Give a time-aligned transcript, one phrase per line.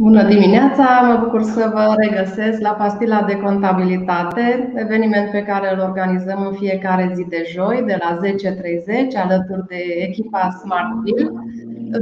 [0.00, 0.84] Bună dimineața!
[1.08, 6.52] Mă bucur să vă regăsesc la Pastila de Contabilitate, eveniment pe care îl organizăm în
[6.52, 8.30] fiecare zi de joi, de la 10.30,
[9.24, 11.30] alături de echipa Smartville.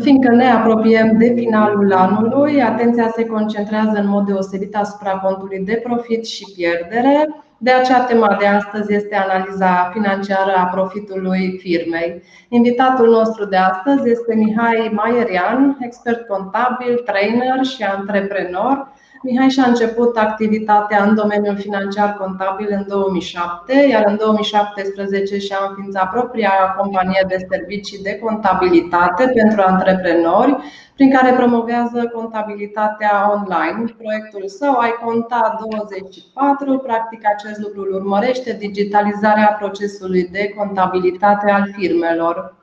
[0.02, 5.80] Fiindcă ne apropiem de finalul anului, atenția se concentrează în mod deosebit asupra contului de
[5.84, 7.28] profit și pierdere,
[7.59, 12.23] de aceea, tema de astăzi este analiza financiară a profitului firmei.
[12.48, 18.92] Invitatul nostru de astăzi este Mihai Maierian, expert contabil, trainer și antreprenor.
[19.23, 26.11] Mihai și-a început activitatea în domeniul financiar contabil în 2007, iar în 2017 și-a înființat
[26.11, 30.56] propria companie de servicii de contabilitate pentru antreprenori,
[30.95, 33.95] prin care promovează contabilitatea online.
[33.98, 41.69] Proiectul său ai conta 24, practic acest lucru îl urmărește digitalizarea procesului de contabilitate al
[41.77, 42.55] firmelor.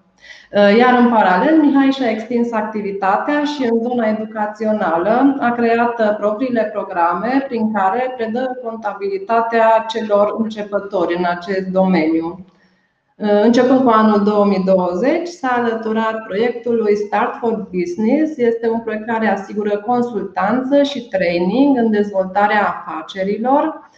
[0.77, 7.45] Iar în paralel, Mihai și-a extins activitatea și în zona educațională a creat propriile programe
[7.47, 12.45] prin care predă contabilitatea celor începători în acest domeniu.
[13.15, 18.37] Începând cu anul 2020, s-a alăturat proiectului Start for Business.
[18.37, 23.89] Este un proiect care asigură consultanță și training în dezvoltarea afacerilor.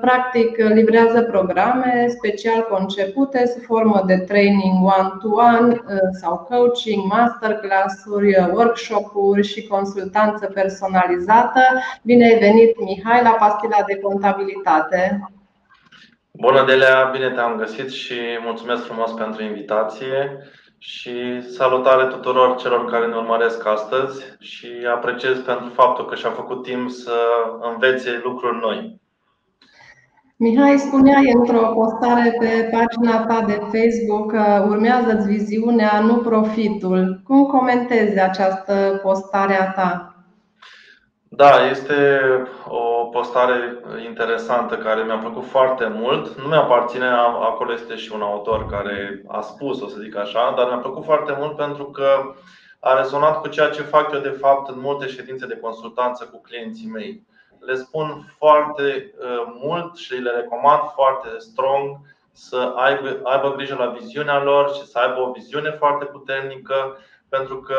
[0.00, 5.80] Practic, livrează programe special concepute sub formă de training one-to-one
[6.20, 11.60] sau coaching, masterclass-uri, workshop-uri și consultanță personalizată.
[12.02, 15.30] Bine ai venit, Mihai, la Pastila de Contabilitate!
[16.30, 17.08] Bună, Delea!
[17.12, 20.38] Bine te-am găsit și mulțumesc frumos pentru invitație
[20.78, 26.62] și salutare tuturor celor care ne urmăresc astăzi și apreciez pentru faptul că și-a făcut
[26.62, 27.16] timp să
[27.72, 29.04] învețe lucruri noi.
[30.38, 37.20] Mihai, spuneai într-o postare pe pagina ta de Facebook că urmează-ți viziunea, nu profitul.
[37.24, 40.14] Cum comentezi această postare a ta?
[41.28, 42.20] Da, este
[42.68, 43.56] o postare
[44.04, 46.40] interesantă care mi-a plăcut foarte mult.
[46.40, 47.06] Nu mi-aparține,
[47.50, 51.04] acolo este și un autor care a spus, o să zic așa, dar mi-a plăcut
[51.04, 52.34] foarte mult pentru că
[52.80, 56.40] a rezonat cu ceea ce fac eu de fapt în multe ședințe de consultanță cu
[56.40, 57.26] clienții mei.
[57.66, 61.96] Le spun foarte uh, mult și le recomand foarte strong
[62.32, 67.60] să aibă, aibă grijă la viziunea lor și să aibă o viziune foarte puternică, pentru
[67.60, 67.76] că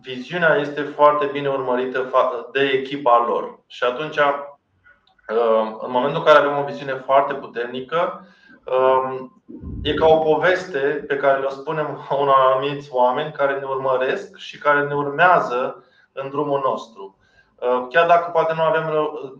[0.00, 2.10] viziunea este foarte bine urmărită
[2.52, 3.58] de echipa lor.
[3.66, 8.26] Și atunci, uh, în momentul în care avem o viziune foarte puternică,
[8.64, 9.42] um,
[9.82, 14.58] e ca o poveste pe care le spunem unor anumiți oameni care ne urmăresc și
[14.58, 17.18] care ne urmează în drumul nostru.
[17.64, 19.32] Uh, chiar dacă poate nu avem uh,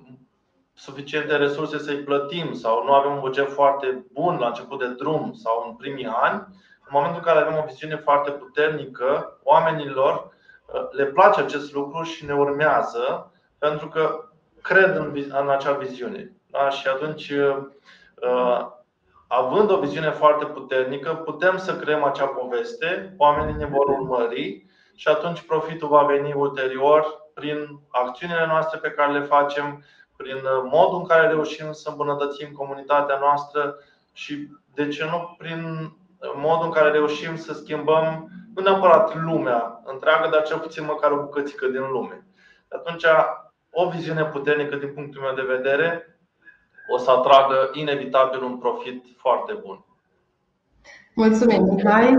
[0.75, 5.33] suficiente resurse să-i plătim sau nu avem un buget foarte bun la început de drum
[5.33, 6.45] sau în primii ani,
[6.81, 10.33] în momentul în care avem o viziune foarte puternică, oamenilor
[10.91, 14.29] le place acest lucru și ne urmează pentru că
[14.62, 16.33] cred în, în acea viziune.
[16.47, 16.71] Da?
[16.71, 18.67] Și atunci, uh,
[19.27, 25.09] având o viziune foarte puternică, putem să creăm acea poveste, oamenii ne vor urmări și
[25.09, 29.84] atunci profitul va veni ulterior prin acțiunile noastre pe care le facem,
[30.17, 30.37] prin
[30.71, 33.77] modul în care reușim să îmbunătățim comunitatea noastră
[34.12, 35.93] și, de ce nu, prin
[36.37, 41.23] modul în care reușim să schimbăm nu neapărat lumea întreagă, dar cel puțin măcar o
[41.23, 42.27] bucățică din lume.
[42.69, 43.05] Atunci,
[43.71, 46.19] o viziune puternică din punctul meu de vedere
[46.89, 49.84] o să atragă inevitabil un profit foarte bun.
[51.15, 52.17] Mulțumim, Mihai.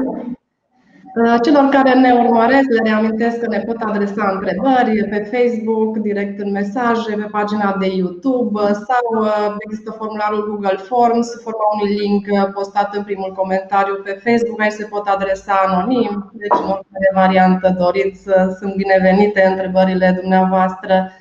[1.23, 6.39] Uh, celor care ne urmăresc, le reamintesc că ne pot adresa întrebări pe Facebook, direct
[6.39, 12.25] în mesaje, pe pagina de YouTube sau uh, există formularul Google Forms, forma unui link
[12.53, 14.61] postat în primul comentariu pe Facebook.
[14.61, 18.21] Aici se pot adresa anonim, deci în oricare variantă doriți,
[18.59, 21.11] sunt binevenite întrebările dumneavoastră.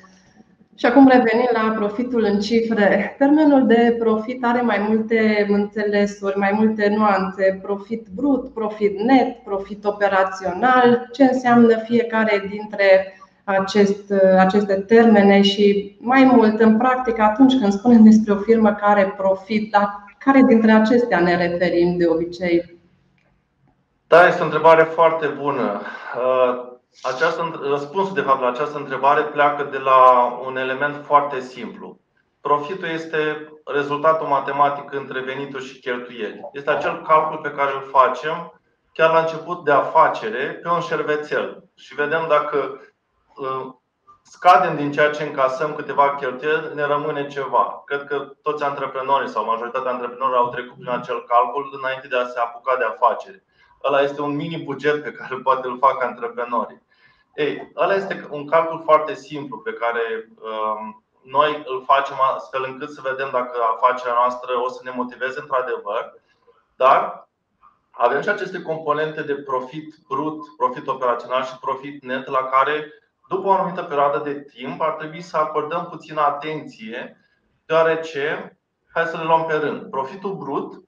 [0.77, 3.15] Și acum revenim la profitul în cifre.
[3.17, 7.59] Termenul de profit are mai multe înțelesuri, mai multe nuanțe.
[7.61, 11.09] Profit brut, profit net, profit operațional.
[11.11, 13.13] Ce înseamnă fiecare dintre
[13.43, 18.99] acest, aceste termene și mai mult în practică atunci când spunem despre o firmă care
[18.99, 22.77] are profit, la care dintre acestea ne referim de obicei?
[24.07, 25.81] Da, este o întrebare foarte bună.
[27.01, 31.99] Această, răspunsul de fapt la această întrebare pleacă de la un element foarte simplu.
[32.41, 36.49] Profitul este rezultatul matematic între venituri și cheltuieli.
[36.51, 38.59] Este acel calcul pe care îl facem
[38.93, 42.81] chiar la început de afacere pe un șervețel și vedem dacă
[43.35, 43.73] uh,
[44.21, 47.81] scadem din ceea ce încasăm câteva cheltuieli, ne rămâne ceva.
[47.85, 52.25] Cred că toți antreprenorii sau majoritatea antreprenorilor au trecut prin acel calcul înainte de a
[52.25, 53.43] se apuca de afacere.
[53.83, 56.83] Ăla este un mini buget pe care poate îl fac antreprenorii.
[57.35, 62.89] Ei, ăla este un calcul foarte simplu pe care um, noi îl facem astfel încât
[62.89, 66.13] să vedem dacă afacerea noastră o să ne motiveze într-adevăr,
[66.75, 67.29] dar
[67.91, 72.93] avem și aceste componente de profit brut, profit operațional și profit net la care,
[73.29, 77.17] după o anumită perioadă de timp, ar trebui să acordăm puțină atenție,
[77.65, 78.57] deoarece,
[78.93, 80.83] hai să le luăm pe rând, profitul brut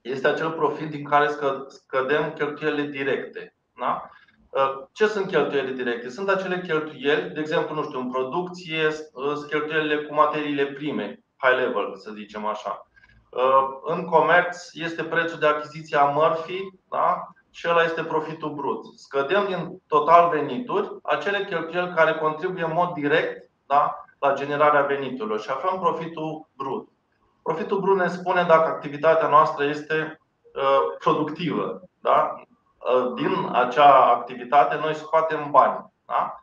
[0.00, 1.28] este acel profit din care
[1.68, 3.56] scădem cheltuielile directe.
[3.78, 4.10] Da?
[4.56, 6.08] Uh, ce sunt cheltuielile directe?
[6.08, 11.56] Sunt acele cheltuieli, de exemplu, nu știu, în producție, sunt cheltuielile cu materiile prime, high
[11.56, 12.88] level, să zicem așa.
[13.30, 17.28] Uh, în comerț este prețul de achiziție a mărfii da?
[17.50, 18.84] și ăla este profitul brut.
[18.98, 24.04] Scădem din total venituri acele cheltuieli care contribuie în mod direct da?
[24.18, 26.88] la generarea veniturilor și aflăm profitul brut.
[27.42, 30.20] Profitul brut ne spune dacă activitatea noastră este
[30.54, 31.82] uh, productivă.
[32.00, 32.34] Da?
[32.86, 35.92] Uh, din acea activitate noi scoatem bani.
[36.04, 36.40] Da?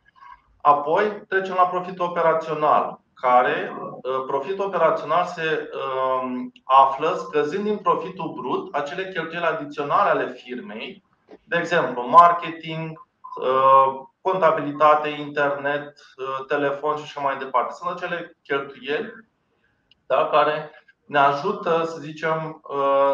[0.61, 8.33] Apoi trecem la profitul operațional, care uh, profitul operațional se um, află scăzând din profitul
[8.39, 11.03] brut acele cheltuieli adiționale ale firmei,
[11.43, 13.07] de exemplu, marketing,
[13.41, 15.97] uh, contabilitate, internet,
[16.47, 17.73] telefon și așa mai departe.
[17.73, 19.13] Sunt acele cheltuieli
[20.05, 20.71] da, care
[21.05, 22.61] ne ajută, să zicem,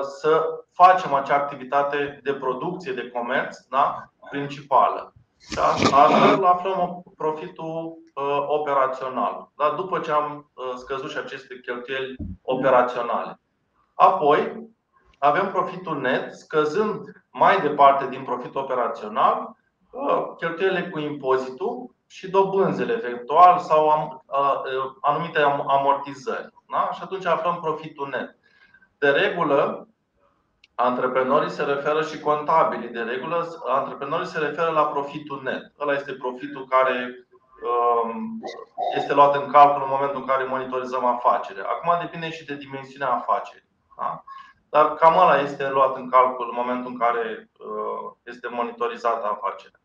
[0.01, 4.09] să facem acea activitate de producție, de comerț da?
[4.29, 5.13] principală.
[5.55, 5.63] Da?
[5.97, 9.73] Astfel aflăm profitul uh, operațional, da?
[9.75, 13.39] după ce am uh, scăzut și aceste cheltuieli operaționale.
[13.93, 14.69] Apoi,
[15.17, 17.01] avem profitul net, scăzând
[17.31, 19.55] mai departe din profitul operațional
[19.91, 26.53] uh, cheltuielile cu impozitul și dobânzele eventual sau am, uh, anumite amortizări.
[26.69, 26.89] Da?
[26.93, 28.37] Și atunci aflăm profitul net.
[28.97, 29.89] De regulă,
[30.81, 32.89] Antreprenorii se referă și contabilii.
[32.89, 35.73] De regulă, antreprenorii se referă la profitul net.
[35.79, 37.27] Ăla este profitul care
[37.63, 38.41] um,
[38.95, 41.65] este luat în calcul în momentul în care monitorizăm afacerea.
[41.65, 43.69] Acum depinde și de dimensiunea afacerii.
[43.97, 44.23] Da?
[44.69, 49.79] Dar cam ăla este luat în calcul în momentul în care uh, este monitorizată afacerea.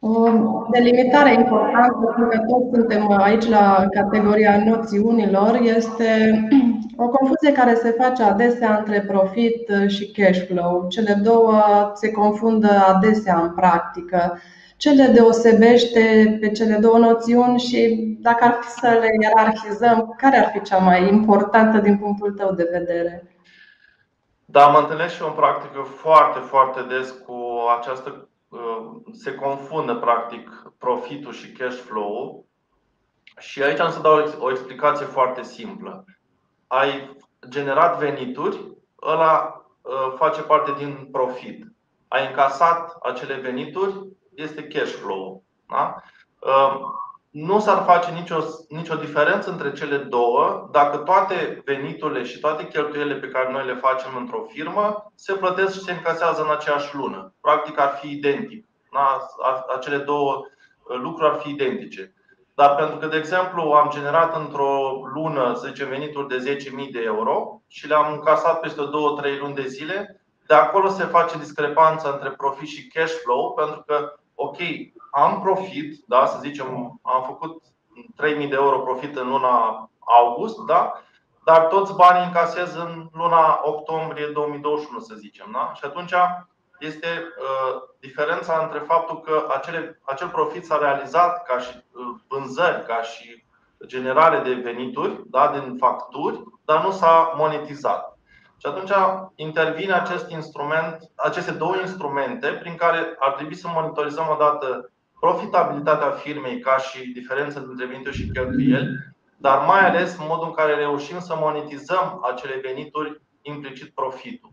[0.00, 0.30] O
[0.70, 6.40] delimitare importantă, pentru că toți suntem aici la categoria noțiunilor, este
[6.96, 10.86] o confuzie care se face adesea între profit și cash flow.
[10.88, 11.62] Cele două
[11.94, 14.38] se confundă adesea în practică.
[14.76, 20.36] Ce le deosebește pe cele două noțiuni și dacă ar fi să le ierarhizăm, care
[20.36, 23.32] ar fi cea mai importantă din punctul tău de vedere?
[24.44, 27.34] Da, mă întâlnesc și eu în practică foarte, foarte des cu
[27.78, 28.27] această Uh,
[29.12, 32.44] se confundă practic profitul și cash flow-ul.
[33.38, 36.04] Și aici am să dau o explicație foarte simplă.
[36.66, 37.16] Ai
[37.48, 41.64] generat venituri, ăla uh, face parte din profit.
[42.08, 45.42] Ai încasat acele venituri, este cash flow.
[45.68, 46.02] Da?
[47.32, 48.38] Uh, nu s-ar face nicio,
[48.68, 53.74] nicio diferență între cele două dacă toate veniturile și toate cheltuielile pe care noi le
[53.74, 57.34] facem într-o firmă se plătesc și se încasează în aceeași lună.
[57.40, 58.66] Practic ar fi identic.
[58.92, 59.26] Da?
[59.76, 60.42] Acele două
[61.02, 62.12] lucruri ar fi identice.
[62.54, 67.00] Dar pentru că, de exemplu, am generat într-o lună, să zicem, venituri de 10.000 de
[67.04, 72.30] euro și le-am încasat peste 2-3 luni de zile, de acolo se face discrepanța între
[72.30, 74.56] profit și cash flow, pentru că, ok,
[75.10, 77.62] am profit, da, să zicem, am făcut
[78.16, 81.02] 3000 de euro profit în luna august, da?
[81.44, 85.48] dar toți banii încasez în luna octombrie 2021, să zicem.
[85.52, 85.72] Da?
[85.74, 86.12] Și atunci
[86.78, 92.84] este uh, diferența între faptul că acele, acel profit s-a realizat ca și uh, vânzări,
[92.86, 93.46] ca și
[93.86, 98.18] generare de venituri da, din facturi, dar nu s-a monetizat.
[98.56, 98.92] Și atunci
[99.34, 106.60] intervine acest instrument, aceste două instrumente prin care ar trebui să monitorizăm odată profitabilitatea firmei
[106.60, 108.88] ca și diferența dintre venituri și cheltuieli,
[109.36, 114.50] dar mai ales modul în care reușim să monetizăm acele venituri, implicit profitul.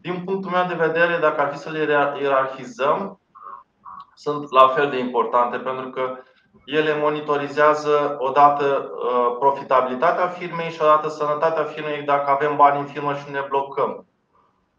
[0.00, 1.78] Din punctul meu de vedere, dacă ar fi să le
[2.22, 3.20] ierarhizăm,
[4.14, 6.18] sunt la fel de importante pentru că
[6.64, 13.14] ele monitorizează odată uh, profitabilitatea firmei și odată sănătatea firmei dacă avem bani în firmă
[13.14, 14.06] și ne blocăm.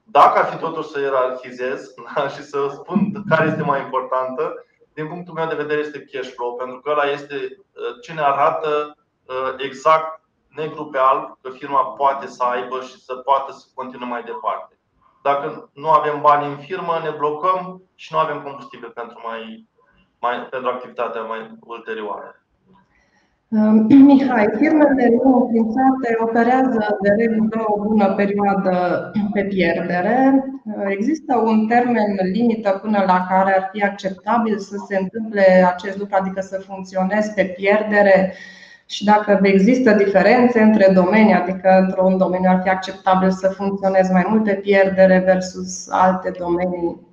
[0.03, 1.93] Dacă ar fi totuși să ierarhizez
[2.35, 6.55] și să spun care este mai importantă, din punctul meu de vedere, este cash flow,
[6.55, 10.21] pentru că ăla este uh, ce ne arată uh, exact
[10.55, 14.77] negru pe alb că firma poate să aibă și să poată să continue mai departe.
[15.23, 19.67] Dacă nu avem bani în firmă, ne blocăm și nu avem combustibil pentru, mai,
[20.19, 22.43] mai, pentru activitatea mai ulterioară.
[24.07, 30.43] Mihai, firmele nou înființate operează de regulă o bună perioadă pe pierdere.
[30.87, 36.15] Există un termen limită până la care ar fi acceptabil să se întâmple acest lucru,
[36.19, 38.33] adică să funcționeze pe pierdere
[38.85, 44.25] și dacă există diferențe între domenii, adică într-un domeniu ar fi acceptabil să funcționeze mai
[44.27, 47.11] mult pe pierdere versus alte domenii?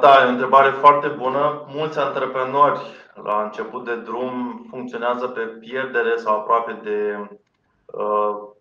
[0.00, 1.64] Da, e o întrebare foarte bună.
[1.66, 2.80] Mulți antreprenori
[3.14, 7.26] la început de drum funcționează pe pierdere sau aproape de uh,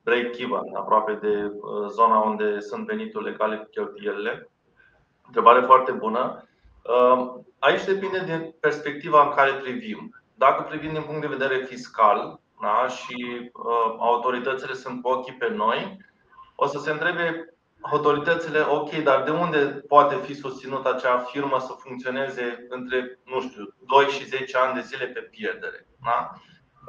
[0.04, 4.50] break-even, aproape de uh, zona unde sunt veniturile legale cu cheltuielile.
[5.26, 6.48] Întrebare foarte bună.
[6.84, 10.16] Uh, aici depinde de perspectiva în care privim.
[10.36, 13.52] Dacă privim din punct de vedere fiscal da, și
[13.98, 15.98] autoritățile sunt cu ochii pe noi,
[16.56, 21.76] o să se întrebe autoritățile, ok, dar de unde poate fi susținută acea firmă să
[21.78, 25.88] funcționeze între, nu știu, 2 și 10 ani de zile pe pierdere?
[26.04, 26.32] Da?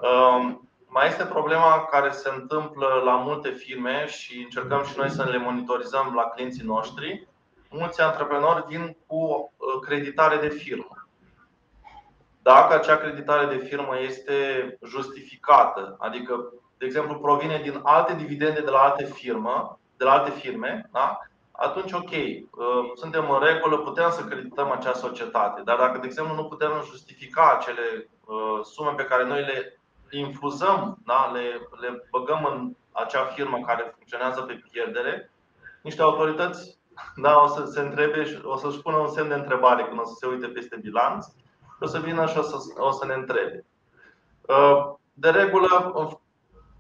[0.09, 5.23] Um, mai este problema care se întâmplă la multe firme și încercăm și noi să
[5.23, 7.29] le monitorizăm la clienții noștri.
[7.71, 11.07] Mulți antreprenori vin cu uh, creditare de firmă.
[12.43, 14.35] Dacă acea creditare de firmă este
[14.87, 20.31] justificată, adică, de exemplu, provine din alte dividende de la alte firmă, de la alte
[20.31, 21.19] firme, da?
[21.53, 25.63] atunci ok, uh, suntem în regulă, putem să credităm acea societate.
[25.65, 29.82] Dar dacă, de exemplu, nu putem justifica acele uh, sume pe care noi le
[30.19, 31.31] infuzăm, da?
[31.33, 31.41] le,
[31.81, 35.31] le băgăm în acea firmă care funcționează pe pierdere,
[35.83, 36.81] niște autorități
[37.17, 40.05] da, o să se întrebe și o să-și pună un semn de întrebare când o
[40.05, 41.27] să se uite peste bilanț
[41.83, 43.65] o să vină și o să, o să ne întrebe.
[44.49, 45.93] Uh, de regulă,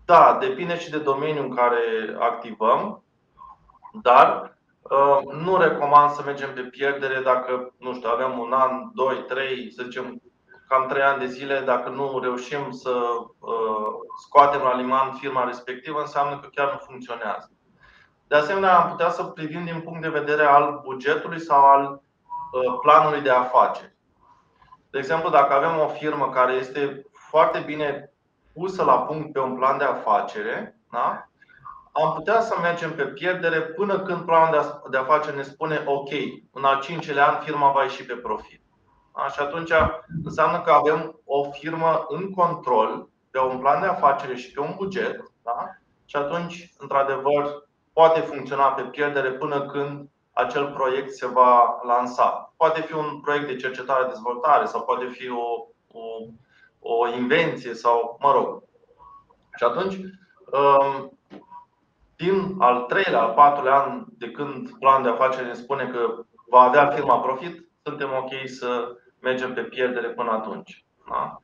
[0.05, 3.03] da, depinde și de domeniul în care activăm.
[4.03, 9.25] Dar uh, nu recomand să mergem pe pierdere dacă, nu știu, avem un an, doi,
[9.29, 10.23] trei, să zicem,
[10.73, 12.91] cam trei ani de zile, dacă nu reușim să
[13.39, 13.93] uh,
[14.25, 17.51] scoatem la liman firma respectivă, înseamnă că chiar nu funcționează.
[18.29, 22.79] De asemenea, am putea să privim din punct de vedere al bugetului sau al uh,
[22.81, 23.97] planului de afaceri.
[24.91, 28.13] De exemplu, dacă avem o firmă care este foarte bine
[28.53, 31.27] pusă la punct pe un plan de afacere, da?
[31.93, 36.11] am putea să mergem pe pierdere până când planul de afaceri ne spune ok,
[36.53, 38.61] în al cincilea an firma va ieși pe profit.
[39.15, 39.29] Da?
[39.29, 39.73] Și atunci
[40.25, 44.75] înseamnă că avem o firmă în control pe un plan de afacere și pe un
[44.77, 45.69] buget da?
[46.05, 52.53] și atunci, într-adevăr, poate funcționa pe pierdere până când acel proiect se va lansa.
[52.57, 56.03] Poate fi un proiect de cercetare-dezvoltare sau poate fi o, o,
[56.81, 58.63] o invenție sau, mă rog.
[59.57, 61.19] Și atunci, um,
[62.17, 66.61] din al treilea, al patrulea an de când plan de afaceri ne spune că va
[66.61, 70.85] avea firma profit, suntem ok să mergem pe pierdere până atunci.
[71.09, 71.41] Da?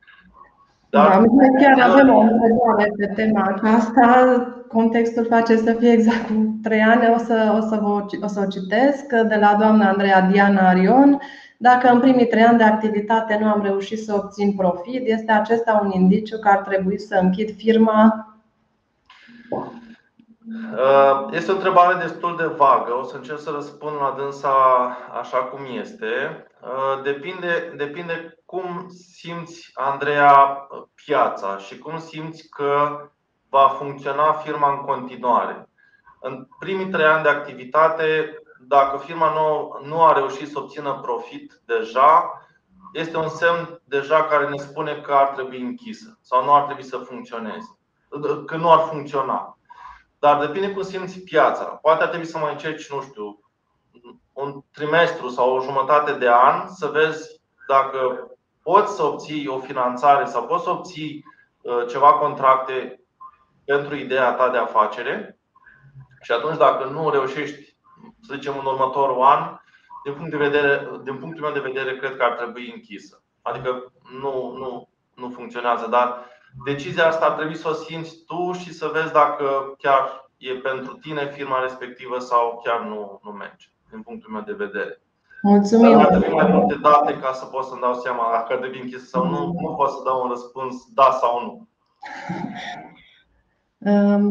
[0.89, 4.47] Dar, da, chiar avem o întrebare pe tema aceasta.
[4.67, 7.13] Contextul face să fie exact cu trei ani.
[7.13, 11.19] O să, o, să vă, o să o citesc de la doamna Andreea Diana Arion.
[11.57, 15.81] Dacă în primii trei ani de activitate nu am reușit să obțin profit, este acesta
[15.83, 18.23] un indiciu că ar trebui să închid firma
[20.73, 22.97] Uh, este o întrebare destul de vagă.
[23.01, 24.49] O să încerc să răspund la dânsa
[25.21, 26.07] așa cum este.
[26.61, 30.67] Uh, depinde, depinde cum simți, Andreea,
[31.05, 33.01] piața și cum simți că
[33.49, 35.69] va funcționa firma în continuare.
[36.21, 41.61] În primii trei ani de activitate, dacă firma nu, nu a reușit să obțină profit
[41.65, 42.41] deja,
[42.93, 46.83] este un semn deja care ne spune că ar trebui închisă sau nu ar trebui
[46.83, 47.77] să funcționeze,
[48.45, 49.57] că nu ar funcționa.
[50.19, 51.63] Dar depinde cum simți piața.
[51.63, 53.48] Poate ar trebui să mai încerci, nu știu,
[54.39, 58.31] un trimestru sau o jumătate de an să vezi dacă
[58.63, 61.25] poți să obții o finanțare sau poți să obții
[61.61, 63.01] uh, ceva contracte
[63.65, 65.39] pentru ideea ta de afacere.
[66.21, 67.75] Și atunci, dacă nu reușești,
[68.21, 69.57] să zicem, în următorul an,
[70.03, 73.23] din, punct de vedere, din punctul meu de vedere, cred că ar trebui închisă.
[73.41, 73.91] Adică
[74.21, 76.25] nu, nu, nu funcționează, dar
[76.65, 80.93] decizia asta ar trebui să o simți tu și să vezi dacă chiar e pentru
[80.93, 85.01] tine firma respectivă sau chiar nu, nu merge, din punctul meu de vedere.
[85.41, 85.97] Mulțumim.
[85.97, 89.09] Dar ar mai multe date ca să pot să-mi dau seama dacă ar trebui închis
[89.09, 89.55] sau nu.
[89.59, 91.67] Nu pot să dau un răspuns da sau nu.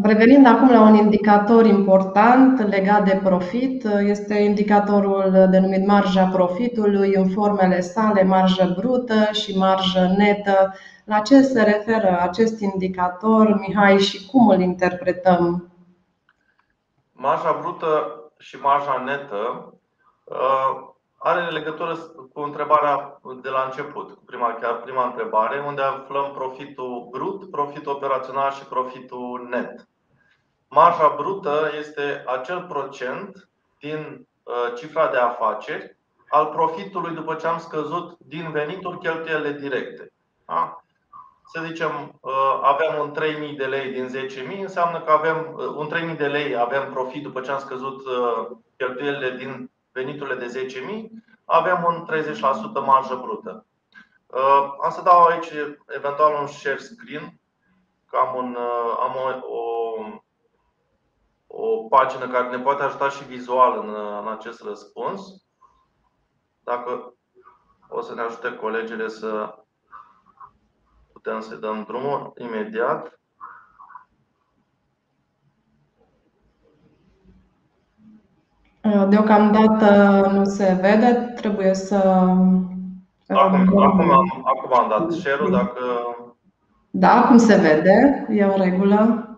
[0.02, 7.28] Revenind acum la un indicator important legat de profit, este indicatorul denumit marja profitului în
[7.28, 10.74] formele sale, marjă brută și marjă netă.
[11.04, 15.72] La ce se referă acest indicator, Mihai, și cum îl interpretăm?
[17.12, 19.72] Marja brută și marja netă
[20.24, 21.96] uh, are legătură
[22.32, 27.92] cu întrebarea de la început, cu prima, chiar prima întrebare, unde aflăm profitul brut, profitul
[27.92, 29.88] operațional și profitul net.
[30.68, 35.96] Marja brută este acel procent din uh, cifra de afaceri
[36.28, 40.12] al profitului după ce am scăzut din venituri cheltuielile directe.
[40.46, 40.82] Da?
[41.52, 43.14] Să zicem, uh, avem un
[43.50, 44.08] 3.000 de lei din
[44.56, 48.02] 10.000, înseamnă că avem uh, un 3.000 de lei avem profit după ce am scăzut
[48.76, 50.68] cheltuielile din veniturile de
[51.02, 51.08] 10.000,
[51.44, 52.06] avem un
[52.82, 53.66] 30% marjă brută.
[54.82, 55.52] Am să dau aici
[55.86, 57.40] eventual un share screen,
[58.10, 58.56] că am, un,
[59.00, 59.68] am o, o
[61.60, 65.20] o pagină care ne poate ajuta și vizual în, în acest răspuns.
[66.64, 67.14] Dacă
[67.88, 69.58] o să ne ajute colegele să
[71.22, 73.18] putem să dăm drumul imediat.
[79.08, 81.96] Deocamdată nu se vede, trebuie să.
[83.28, 85.80] Acum, acum, am, acum am dat share-ul, dacă.
[86.90, 89.28] Da, acum se vede, e în regulă.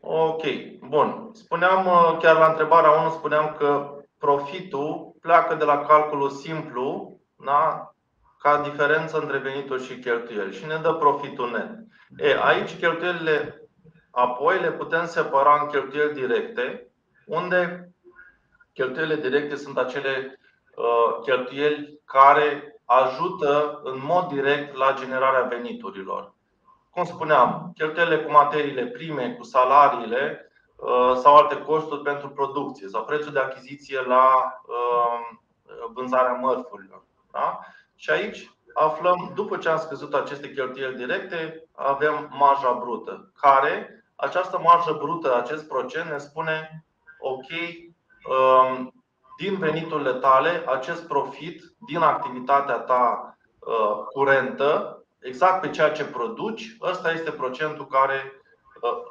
[0.00, 0.42] Ok,
[0.88, 1.30] bun.
[1.32, 7.91] Spuneam, uh, chiar la întrebarea 1, spuneam că profitul pleacă de la calculul simplu da?
[8.42, 11.70] Ca diferență între venituri și cheltuieli și ne dă profitul net.
[12.16, 13.68] E, aici cheltuielile
[14.10, 16.86] apoi le putem separa în cheltuieli directe,
[17.26, 17.90] unde
[18.72, 20.40] cheltuielile directe sunt acele
[20.76, 26.32] uh, cheltuieli care ajută în mod direct la generarea veniturilor
[26.92, 33.04] cum spuneam, cheltuielile cu materiile prime, cu salariile uh, sau alte costuri pentru producție sau
[33.04, 35.36] prețul de achiziție la uh,
[35.92, 37.04] vânzarea mărfurilor.
[37.30, 37.58] Da?
[38.02, 44.58] Și aici aflăm, după ce am scăzut aceste cheltuieli directe, avem marja brută, care, această
[44.58, 46.84] marjă brută, acest procent ne spune,
[47.20, 47.46] ok,
[48.28, 48.92] um,
[49.38, 56.76] din veniturile tale, acest profit din activitatea ta uh, curentă exact pe ceea ce produci,
[56.80, 58.42] ăsta este procentul care,
[58.82, 59.02] ă,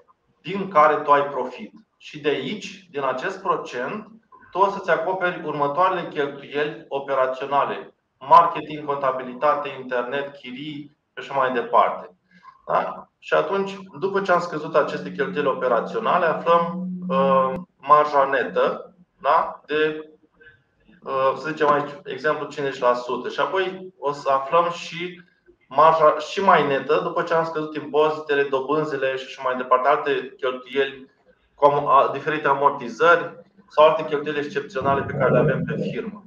[0.41, 1.73] din care tu ai profit.
[1.97, 4.07] Și de aici, din acest procent,
[4.51, 7.93] tu o să-ți acoperi următoarele cheltuieli operaționale.
[8.27, 12.15] Marketing, contabilitate, internet, chirii și așa mai departe.
[12.67, 13.07] Da?
[13.19, 19.61] Și atunci, după ce am scăzut aceste cheltuieli operaționale, aflăm uh, marja netă da?
[19.65, 20.09] de,
[21.03, 23.29] uh, să zicem aici, exemplu, 50%.
[23.29, 25.21] Și apoi o să aflăm și
[25.67, 30.33] marja și mai netă după ce am scăzut impozitele, dobânzile și așa mai departe, alte
[30.37, 31.09] cheltuieli
[31.55, 36.23] cu diferite amortizări sau alte cheltuieli excepționale pe care le avem pe firmă.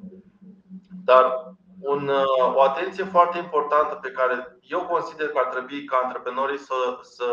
[1.04, 1.53] Dar
[1.84, 2.10] un,
[2.54, 7.24] o atenție foarte importantă pe care eu consider că ar trebui ca antreprenorii să, să,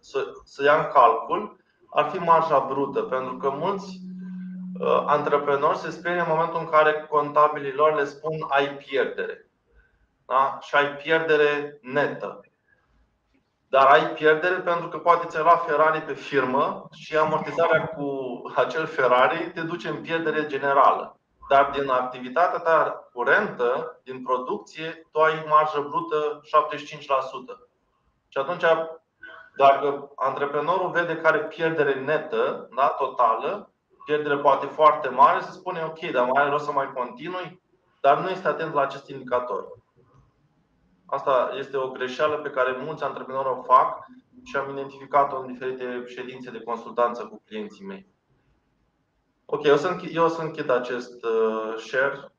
[0.00, 1.58] să, să ia în calcul
[1.90, 4.00] ar fi marja brută, pentru că mulți
[4.80, 9.50] uh, antreprenori se sperie în momentul în care contabilii lor le spun ai pierdere
[10.30, 10.58] da?
[10.60, 12.40] și ai pierdere netă.
[13.68, 18.06] Dar ai pierdere pentru că poate ți-ai luat Ferrari pe firmă și amortizarea cu
[18.56, 21.19] acel Ferrari te duce în pierdere generală.
[21.50, 27.68] Dar din activitatea ta curentă, din producție, tu ai marjă brută 75%.
[28.28, 28.64] Și atunci,
[29.56, 33.72] dacă antreprenorul vede care pierdere netă, da, totală,
[34.04, 37.62] pierdere poate foarte mare, se spune ok, dar mai are rost să mai continui,
[38.00, 39.66] dar nu este atent la acest indicator.
[41.06, 44.06] Asta este o greșeală pe care mulți antreprenori o fac
[44.44, 48.09] și am identificat-o în diferite ședințe de consultanță cu clienții mei.
[49.52, 52.32] Ok, eu o să închid, eu o să închid acest uh, share.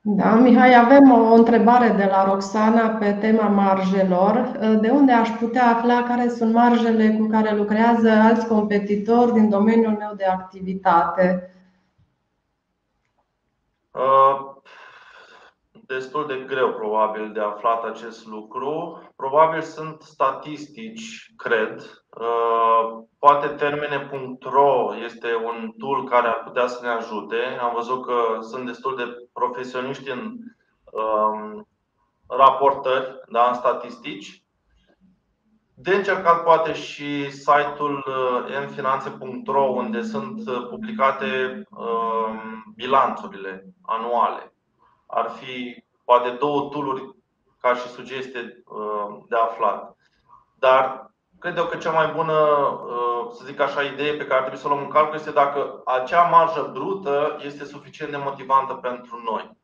[0.00, 4.58] Da, Mihai, avem o întrebare de la Roxana pe tema marjelor.
[4.80, 9.96] De unde aș putea afla care sunt marjele cu care lucrează alți competitori din domeniul
[9.98, 11.54] meu de activitate?
[13.90, 14.54] Uh,
[15.86, 19.02] destul de greu probabil de aflat acest lucru.
[19.16, 22.04] Probabil sunt statistici, cred.
[22.20, 27.36] Uh, poate termene.ro este un tool care ar putea să ne ajute.
[27.60, 30.32] Am văzut că sunt destul de profesioniști în
[30.92, 31.68] um,
[32.28, 34.40] raportări, da, în statistici.
[35.78, 44.55] De încercat poate și site-ul uh, mfinanțe.ro unde sunt uh, publicate um, bilanțurile anuale
[45.06, 47.14] ar fi poate două tooluri
[47.60, 49.96] ca și sugestie uh, de aflat.
[50.58, 54.60] Dar cred eu că cea mai bună, uh, să zic așa, idee pe care trebuie
[54.60, 59.22] să o luăm în calcul este dacă acea marjă brută este suficient de motivantă pentru
[59.24, 59.56] noi.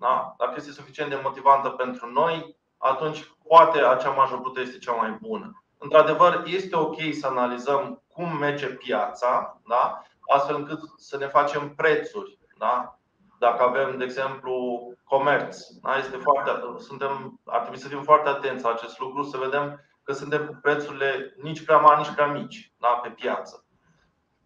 [0.00, 0.34] Da?
[0.38, 5.18] Dacă este suficient de motivantă pentru noi, atunci poate acea marjă brută este cea mai
[5.20, 5.62] bună.
[5.78, 10.02] Într-adevăr, este ok să analizăm cum merge piața, da?
[10.26, 12.38] astfel încât să ne facem prețuri.
[12.58, 12.98] Da?
[13.40, 14.54] Dacă avem, de exemplu,
[15.04, 15.96] comerț, da?
[15.96, 20.12] este foarte, suntem, ar trebui să fim foarte atenți la acest lucru, să vedem că
[20.12, 23.00] suntem cu prețurile nici prea mari, nici prea mici da?
[23.02, 23.64] pe piață.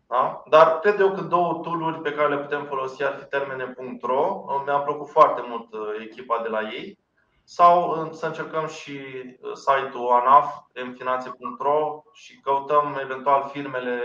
[0.09, 0.43] Da?
[0.49, 4.45] Dar cred eu că două tooluri pe care le putem folosi ar fi termene.ro.
[4.65, 6.99] Mi-a plăcut foarte mult uh, echipa de la ei.
[7.45, 10.55] Sau uh, să încercăm și uh, site-ul ANAF,
[10.87, 14.01] mfinanțe.ro și căutăm eventual firmele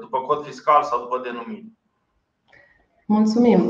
[0.00, 1.66] după cod fiscal sau după denumire.
[3.06, 3.60] Mulțumim!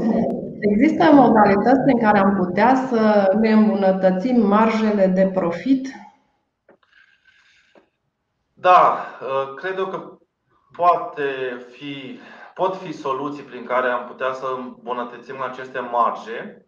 [0.71, 5.89] Există modalități prin care am putea să ne îmbunătățim marjele de profit?
[8.53, 9.07] Da,
[9.57, 10.19] cred eu că
[10.73, 11.23] poate
[11.71, 12.21] fi,
[12.55, 16.67] pot fi soluții prin care am putea să îmbunătățim aceste marge,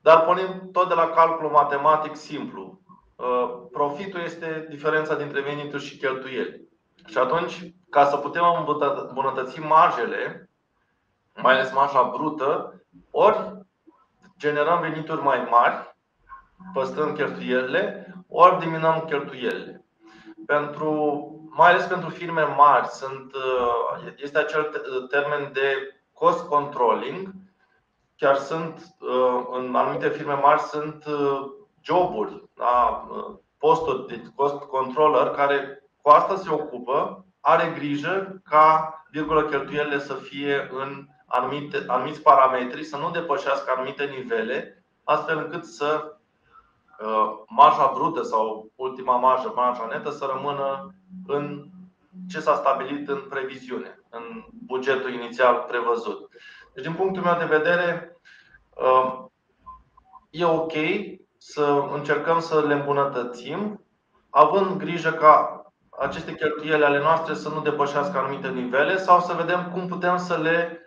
[0.00, 2.80] dar pornim tot de la calculul matematic simplu.
[3.16, 6.68] Uh, profitul este diferența dintre venituri și cheltuieli.
[7.06, 8.42] Și atunci, ca să putem
[9.08, 10.50] îmbunătăți marjele,
[11.42, 13.64] mai ales marja brută, ori
[14.38, 15.96] generăm venituri mai mari,
[16.72, 19.84] păstrând cheltuielile, ori diminuăm cheltuielile.
[20.46, 24.64] Pentru mai ales pentru firme mari, sunt, uh, este acel
[25.10, 27.32] termen de cost controlling.
[28.16, 31.46] Chiar sunt, uh, în anumite firme mari, sunt uh,
[31.82, 33.06] joburi, da?
[33.58, 40.14] posturi de cost controller care cu asta se ocupă, are grijă ca virgulă cheltuielile să
[40.14, 46.16] fie în anumite, anumiți parametri, să nu depășească anumite nivele, astfel încât să
[47.46, 50.94] marja brută sau ultima marjă, marja netă, să rămână
[51.26, 51.64] în
[52.28, 56.30] ce s-a stabilit în previziune, în bugetul inițial prevăzut.
[56.74, 58.16] Deci, din punctul meu de vedere,
[58.74, 59.32] um,
[60.30, 60.72] e ok
[61.36, 63.84] să încercăm să le îmbunătățim,
[64.30, 65.64] având grijă ca
[65.98, 70.36] aceste cheltuieli ale noastre să nu depășească anumite nivele sau să vedem cum putem să
[70.36, 70.85] le um,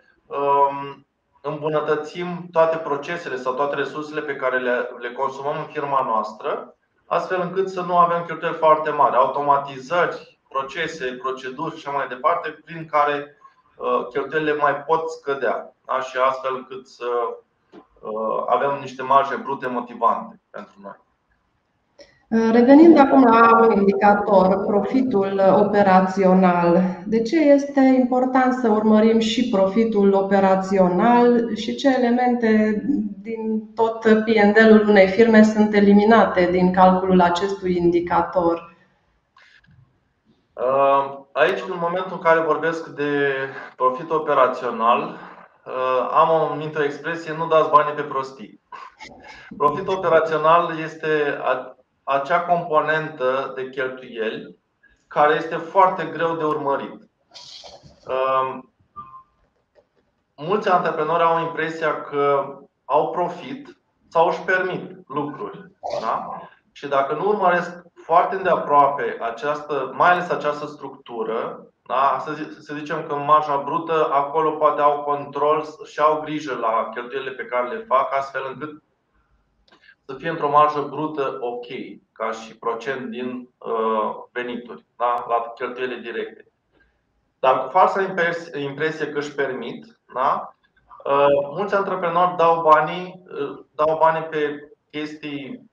[1.42, 6.74] îmbunătățim toate procesele sau toate resursele pe care le, le consumăm în firma noastră,
[7.06, 12.50] astfel încât să nu avem cheltuieli foarte mari, automatizări, procese, proceduri și așa mai departe,
[12.64, 13.36] prin care
[13.76, 16.00] uh, cheltuielile mai pot scădea da?
[16.00, 17.06] și astfel încât să
[18.00, 20.96] uh, avem niște marje brute motivante pentru noi.
[22.32, 30.12] Revenind acum la un indicator, profitul operațional, de ce este important să urmărim și profitul
[30.12, 32.82] operațional și ce elemente
[33.22, 38.76] din tot P&L-ul unei firme sunt eliminate din calculul acestui indicator?
[41.32, 43.32] Aici, în momentul în care vorbesc de
[43.76, 45.16] profit operațional,
[46.10, 48.60] am o minte o expresie, nu dați banii pe prostii.
[49.56, 51.08] Profit operațional este
[52.10, 54.58] acea componentă de cheltuieli
[55.06, 57.08] care este foarte greu de urmărit.
[60.36, 65.70] Mulți antreprenori au impresia că au profit sau își permit lucruri.
[66.00, 66.40] Da?
[66.72, 72.22] Și dacă nu urmăresc foarte îndeaproape această, mai ales această structură, da?
[72.24, 76.88] să, să zicem că în marja brută, acolo poate au control și au grijă la
[76.94, 78.82] cheltuielile pe care le fac, astfel încât
[80.10, 81.66] să fie într-o marjă brută ok,
[82.12, 85.24] ca și procent din uh, venituri, da?
[85.28, 86.52] la cheltuielile directe.
[87.38, 88.14] Dar cu falsa
[88.54, 90.54] impresie că își permit, da?
[91.04, 95.68] Uh, mulți antreprenori dau banii, uh, dau banii pe chestii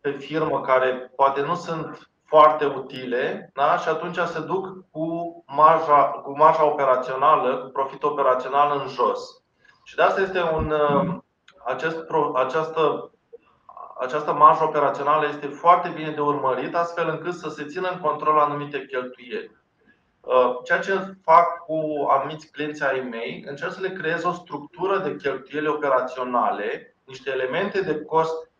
[0.00, 3.76] pe firmă care poate nu sunt foarte utile da?
[3.76, 9.42] și atunci se duc cu marja, cu marja operațională, cu profit operațional în jos.
[9.84, 10.74] Și de asta este un,
[11.66, 13.10] acest, această,
[14.00, 18.38] această marjă operațională este foarte bine de urmărit, astfel încât să se țină în control
[18.38, 19.56] anumite cheltuieli.
[20.20, 24.98] Uh, ceea ce fac cu anumiți clienți ai mei, încerc să le creez o structură
[24.98, 28.50] de cheltuieli operaționale, niște elemente de cost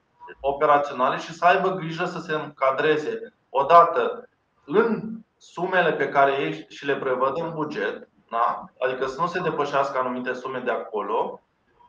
[0.41, 4.29] operaționale și să aibă grijă să se încadreze odată
[4.65, 8.65] în sumele pe care ei și le prevăd în buget, da?
[8.79, 11.41] adică să nu se depășească anumite sume de acolo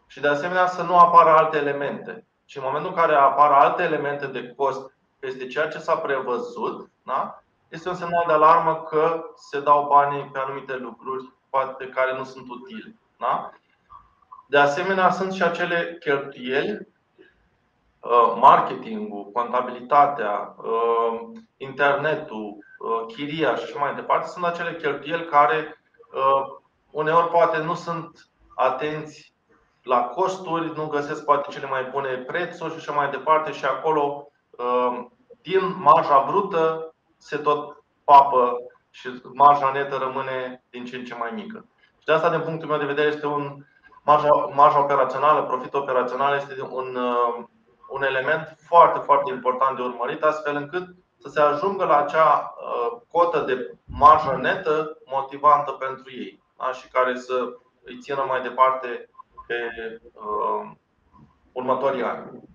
[0.08, 2.26] și de asemenea să nu apară alte elemente.
[2.46, 6.89] Și în momentul în care apar alte elemente de cost peste ceea ce s-a prevăzut,
[7.04, 7.41] da?
[7.67, 12.24] este un semnal de alarmă că se dau banii pe anumite lucruri poate care nu
[12.24, 12.96] sunt utile.
[13.17, 13.52] Da?
[14.48, 16.88] De asemenea, sunt și acele cheltuieli,
[18.00, 21.20] uh, marketingul, contabilitatea, uh,
[21.58, 25.82] internetul, uh, chiria și așa mai departe, sunt acele cheltuieli care
[26.91, 29.34] uneori poate nu sunt atenți
[29.88, 34.28] la costuri, nu găsesc poate cele mai bune prețuri și așa mai departe și acolo
[35.41, 38.54] din marja brută se tot papă
[38.89, 41.65] și marja netă rămâne din ce în ce mai mică.
[42.00, 43.65] Și de asta, din punctul meu de vedere, este un
[44.04, 46.97] marja, marja operațională, profit operațional este un,
[47.89, 52.54] un element foarte, foarte important de urmărit, astfel încât să se ajungă la acea
[53.12, 56.71] cotă de marjă netă motivantă pentru ei da?
[56.71, 59.10] și care să îi țină mai departe
[59.47, 59.55] pe
[60.13, 60.71] uh,
[61.51, 62.45] următorii ani.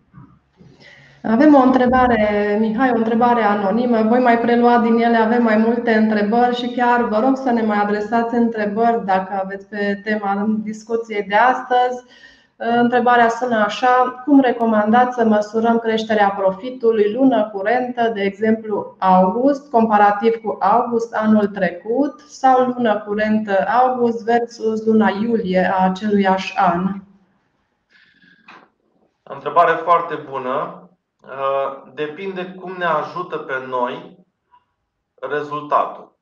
[1.22, 4.02] Avem o întrebare, Mihai, o întrebare anonimă.
[4.02, 7.62] Voi mai prelua din ele, avem mai multe întrebări și chiar vă rog să ne
[7.62, 12.05] mai adresați întrebări dacă aveți pe tema discuției de astăzi.
[12.64, 20.35] Întrebarea sună așa: cum recomandați să măsurăm creșterea profitului lună curentă, de exemplu august, comparativ
[20.35, 27.01] cu august anul trecut sau lună curentă august versus luna iulie a aceluiași an?
[29.22, 30.88] Întrebare foarte bună.
[31.22, 34.18] Uh, depinde cum ne ajută pe noi
[35.20, 36.16] rezultatul.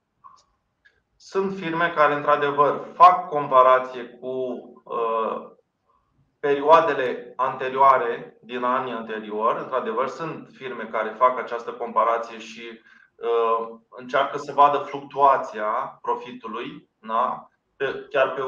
[1.17, 4.29] Sunt firme care, într-adevăr, fac comparație cu
[4.85, 5.50] uh,
[6.41, 9.57] perioadele anterioare din anii anterior.
[9.57, 12.63] Într-adevăr, sunt firme care fac această comparație și
[13.15, 17.49] uh, încearcă să vadă fluctuația profitului, da?
[17.77, 18.41] pe, chiar pe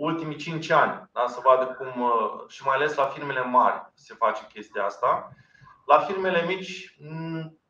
[0.00, 1.26] ultimii 5 ani, da?
[1.26, 2.10] să vadă cum,
[2.48, 5.30] și mai ales la firmele mari se face chestia asta.
[5.86, 6.96] La firmele mici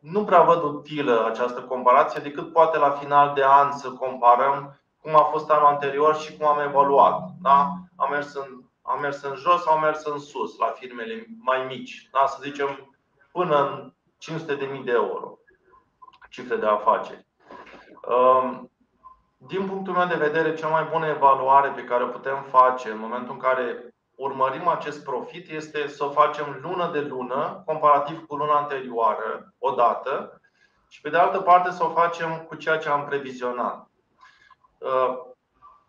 [0.00, 5.16] nu prea văd utilă această comparație, decât poate la final de an să comparăm cum
[5.16, 7.20] a fost anul anterior și cum am evaluat.
[7.42, 7.72] Da?
[7.96, 11.64] Am, mers în, am mers în jos sau am mers în sus la firmele mai
[11.64, 12.27] mici, da?
[12.27, 12.96] să zicem
[13.33, 13.92] până în
[14.38, 15.38] 500.000 de euro
[16.31, 17.27] cifre de afaceri.
[18.09, 18.70] Um,
[19.37, 22.99] din punctul meu de vedere, cea mai bună evaluare pe care o putem face în
[22.99, 28.37] momentul în care urmărim acest profit este să o facem lună de lună, comparativ cu
[28.37, 30.40] luna anterioară, odată,
[30.88, 33.90] și pe de altă parte să o facem cu ceea ce am previzionat.
[34.79, 35.18] Uh,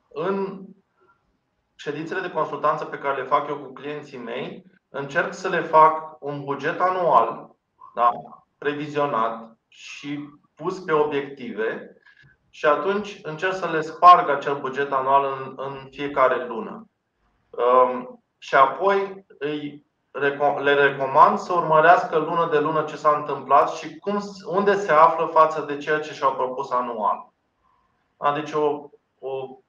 [0.07, 0.65] în
[1.77, 6.17] ședințele de consultanță pe care le fac eu cu clienții mei, încerc să le fac
[6.19, 7.49] un buget anual,
[7.95, 8.09] da,
[8.57, 11.97] previzionat și pus pe obiective
[12.49, 16.89] și atunci încerc să le sparg acel buget anual în, în fiecare lună.
[17.49, 19.85] Um, și apoi îi,
[20.61, 25.25] le recomand să urmărească lună de lună ce s-a întâmplat și cum, unde se află
[25.25, 27.33] față de ceea ce și-au propus anual.
[28.33, 29.59] Deci o, o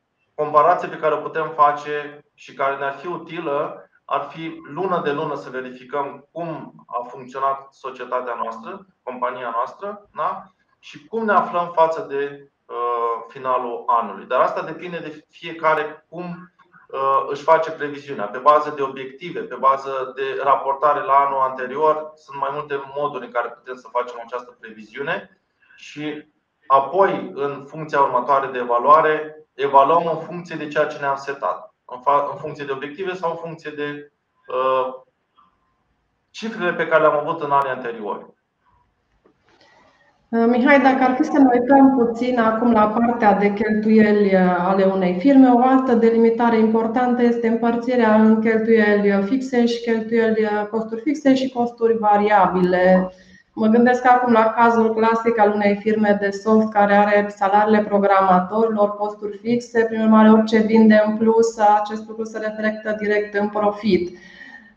[0.42, 5.12] comparație pe care o putem face și care ne-ar fi utilă ar fi lună de
[5.12, 10.42] lună să verificăm cum a funcționat societatea noastră, compania noastră, da?
[10.78, 14.24] și cum ne aflăm față de uh, finalul anului.
[14.24, 16.52] Dar asta depinde de fiecare cum
[16.88, 22.12] Uh, își face previziunea pe bază de obiective, pe bază de raportare la anul anterior.
[22.14, 25.40] Sunt mai multe moduri în care putem să facem această previziune
[25.76, 26.24] și
[26.66, 31.74] apoi, în funcția următoare de evaluare, evaluăm în funcție de ceea ce ne-am setat,
[32.32, 34.12] în funcție de obiective sau în funcție de
[34.48, 34.94] uh,
[36.30, 38.26] cifrele pe care le-am avut în anii anteriori.
[40.28, 44.56] Uh, Mihai, dacă ar fi să ne uităm puțin acum la partea de cheltuieli uh,
[44.58, 50.66] ale unei firme, o altă delimitare importantă este împărțirea în cheltuieli fixe și cheltuieli uh,
[50.70, 53.12] costuri fixe și costuri variabile.
[53.60, 58.96] Mă gândesc acum la cazul clasic al unei firme de soft care are salariile programatorilor,
[58.96, 64.18] costuri fixe, prin urmare orice vinde în plus, acest lucru se reflectă direct în profit.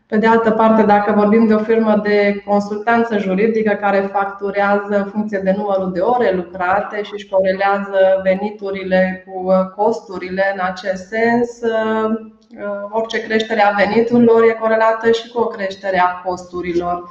[0.06, 5.04] Pe de altă parte, dacă vorbim de o firmă de consultanță juridică care facturează în
[5.04, 11.06] funcție de numărul de ore lucrate și își corelează veniturile cu uh, costurile în acest
[11.06, 12.10] sens, uh,
[12.58, 17.10] uh, orice creștere a veniturilor e corelată și cu o creștere a costurilor.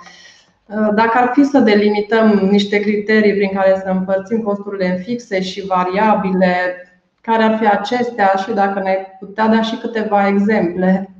[0.93, 5.65] Dacă ar fi să delimităm niște criterii prin care să împărțim costurile în fixe și
[5.65, 6.85] variabile,
[7.21, 11.15] care ar fi acestea și dacă ne putea da și câteva exemple?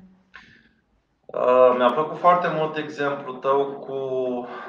[1.26, 3.98] Uh, mi-a plăcut foarte mult exemplul tău cu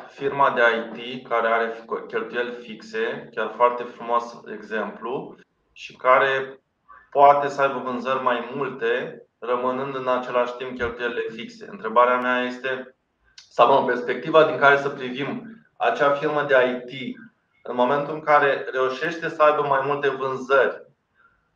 [0.08, 0.60] firma de
[1.00, 1.72] IT care are
[2.08, 5.34] cheltuieli fixe, chiar foarte frumos exemplu,
[5.72, 6.60] și care
[7.10, 11.66] poate să aibă vânzări mai multe, rămânând în același timp cheltuielile fixe.
[11.70, 12.94] Întrebarea mea este,
[13.54, 16.54] sau în perspectiva din care să privim acea firmă de
[16.86, 17.16] IT,
[17.62, 20.86] în momentul în care reușește să aibă mai multe vânzări,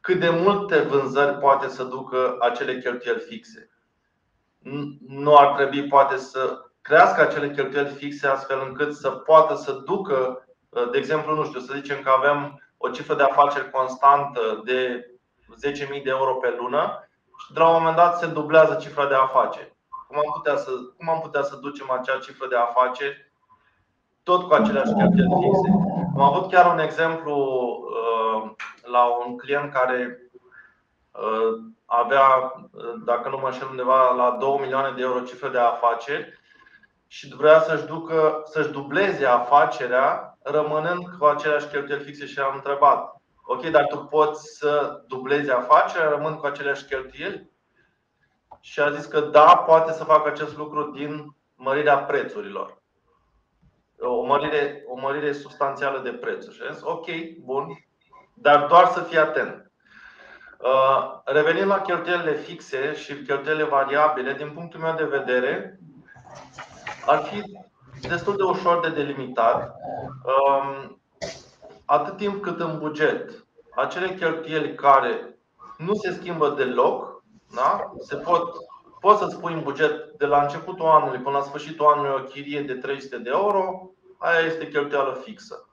[0.01, 3.71] cât de multe vânzări poate să ducă acele cheltuieli fixe?
[5.09, 10.47] nu ar trebui poate să crească acele cheltuieli fixe astfel încât să poată să ducă,
[10.69, 15.11] uh, de exemplu, nu știu, să zicem că avem o cifră de afaceri constantă de
[15.71, 19.15] 10.000 de euro pe lună și de la un moment dat se dublează cifra de
[19.15, 19.76] afaceri.
[20.17, 23.33] Cum am putea să, cum am putea să ducem acea cifră de afaceri
[24.23, 25.71] tot cu aceleași cheltuieli fixe?
[26.17, 28.51] Am avut chiar un exemplu uh,
[28.83, 30.21] la un client care
[31.85, 32.53] avea,
[33.05, 36.41] dacă nu mă înșel, undeva la 2 milioane de euro cifră de afaceri
[37.07, 43.21] și vrea să-și, ducă, să-și dubleze afacerea rămânând cu aceleași cheltuieli fixe și am întrebat
[43.49, 47.51] Ok, dar tu poți să dublezi afacerea rămânând cu aceleași cheltuieli?
[48.67, 52.83] Și a zis că da, poate să facă acest lucru din mărirea prețurilor.
[53.99, 56.55] O mărire, o mărire substanțială de prețuri.
[56.55, 57.07] Și zis, ok,
[57.45, 57.85] bun,
[58.35, 59.71] dar doar să fii atent.
[60.59, 65.79] Uh, revenind la cheltuielile fixe și cheltuielile variabile, din punctul meu de vedere,
[67.07, 67.43] ar fi
[68.09, 69.75] destul de ușor de delimitat.
[70.25, 71.01] Um,
[71.85, 75.39] atât timp cât în buget acele cheltuieli care
[75.79, 77.16] nu se schimbă deloc,
[77.55, 77.93] da?
[78.01, 78.55] se pot,
[79.01, 82.61] poți să spui în buget de la începutul anului până la sfârșitul anului o chirie
[82.61, 85.69] de 300 de euro, aia este cheltuială fixă.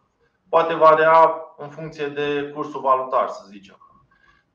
[0.49, 3.77] Poate varia în funcție de cursul valutar, să zicem.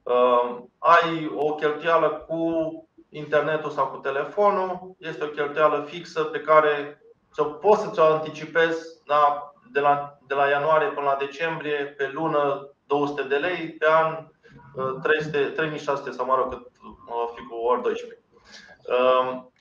[0.03, 2.73] Um, ai o cheltuială cu
[3.09, 7.03] internetul sau cu telefonul, este o cheltuială fixă pe care
[7.61, 12.69] poți să ți-o anticipezi da, de, la, de la ianuarie până la decembrie, pe lună
[12.87, 14.27] 200 de lei, pe an
[15.03, 16.67] 300, uh, 3600 sau mă rog cât
[17.07, 18.23] o fi cu ori 12.
[18.89, 19.53] Um,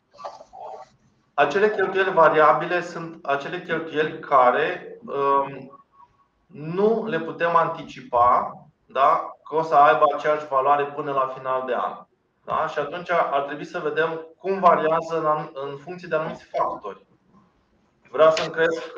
[1.34, 5.82] acele cheltuieli variabile sunt acele cheltuieli care um,
[6.48, 8.52] nu le putem anticipa
[8.86, 9.32] da?
[9.50, 12.06] că o să aibă aceeași valoare până la final de an.
[12.46, 12.68] Da?
[12.68, 17.06] Și atunci ar trebui să vedem cum variază în, în funcție de anumiți factori.
[18.12, 18.94] Vreau să-mi cresc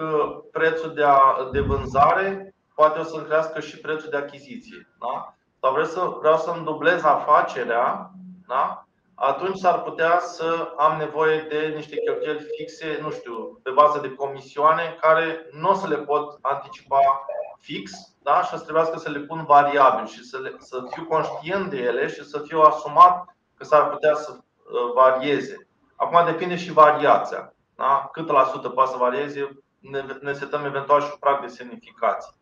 [0.52, 4.88] prețul de, a, de vânzare, poate o să-mi crească și prețul de achiziție.
[5.00, 5.36] Da?
[5.62, 8.12] Sau vreau, să, vreau să-mi dublez afacerea,
[8.48, 8.84] da?
[9.14, 14.14] atunci s-ar putea să am nevoie de niște cheltuieli fixe, nu știu, pe bază de
[14.14, 17.26] comisioane, care nu o să le pot anticipa
[17.60, 17.92] fix
[18.24, 18.44] da?
[18.44, 21.78] și o să trebuiască să le pun variabil și să, le, să fiu conștient de
[21.78, 25.68] ele și să fiu asumat că s-ar putea să uh, varieze.
[25.96, 27.54] Acum depinde și variația.
[27.76, 28.10] Da?
[28.12, 32.34] Cât la sută poate să varieze, ne, ne setăm eventual și un prag de semnificație.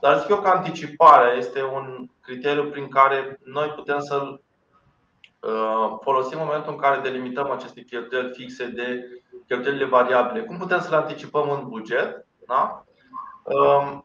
[0.00, 4.42] Dar zic eu că anticiparea este un criteriu prin care noi putem să-l
[5.40, 9.04] uh, folosim în momentul în care delimităm aceste cheltuieli fixe de
[9.46, 10.44] cheltuielile variabile.
[10.44, 12.26] Cum putem să le anticipăm în buget?
[12.46, 12.84] Da?
[13.42, 14.04] Um,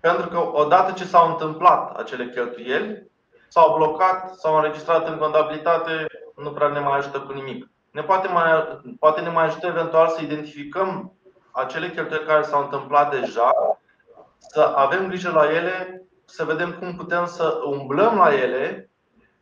[0.00, 3.10] pentru că odată ce s-au întâmplat acele cheltuieli,
[3.48, 7.70] s-au blocat, s-au înregistrat în contabilitate, nu prea ne mai ajută cu nimic.
[7.90, 8.44] Ne poate, mai,
[8.98, 11.12] poate ne mai ajută eventual să identificăm
[11.50, 13.50] acele cheltuieli care s-au întâmplat deja,
[14.48, 18.90] să avem grijă la ele, să vedem cum putem să umblăm la ele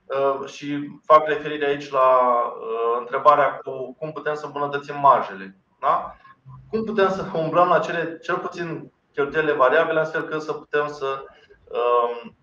[0.05, 2.09] uh, și fac referire aici la
[2.39, 5.57] uh, întrebarea cu cum putem să îmbunătățim marjele.
[5.81, 6.17] Da?
[6.71, 11.25] Cum putem să umblăm la cele, cel puțin cheltuielile variabile, astfel că să putem să
[11.65, 12.37] um,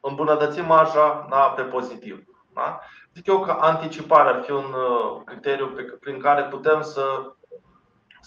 [0.00, 2.24] îmbunătățim marja da, pe pozitiv.
[2.54, 2.80] Da?
[3.14, 7.02] Zic eu că anticiparea ar fi un uh, criteriu prin care putem să,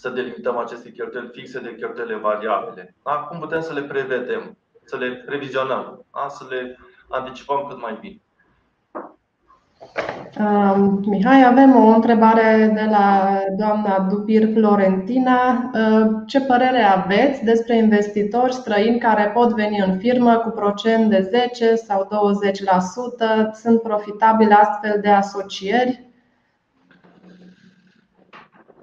[0.02, 2.94] să delimităm aceste cheltuieli fixe de cheltuielile variabile.
[3.04, 3.12] Da?
[3.12, 6.26] Cum putem să le prevedem, să le revizionăm, da?
[6.28, 8.20] să le anticipăm cât mai bine.
[11.04, 15.70] Mihai, avem o întrebare de la doamna Dupir Florentina.
[16.26, 21.74] Ce părere aveți despre investitori străini care pot veni în firmă cu procent de 10
[21.74, 22.08] sau
[23.48, 23.52] 20%?
[23.52, 26.11] Sunt profitabile astfel de asocieri?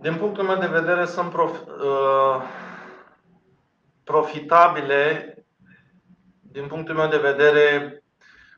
[0.02, 2.42] Din punctul meu de vedere, sunt prof, uh,
[4.04, 5.34] profitabile.
[6.42, 8.04] Din punctul meu de vedere,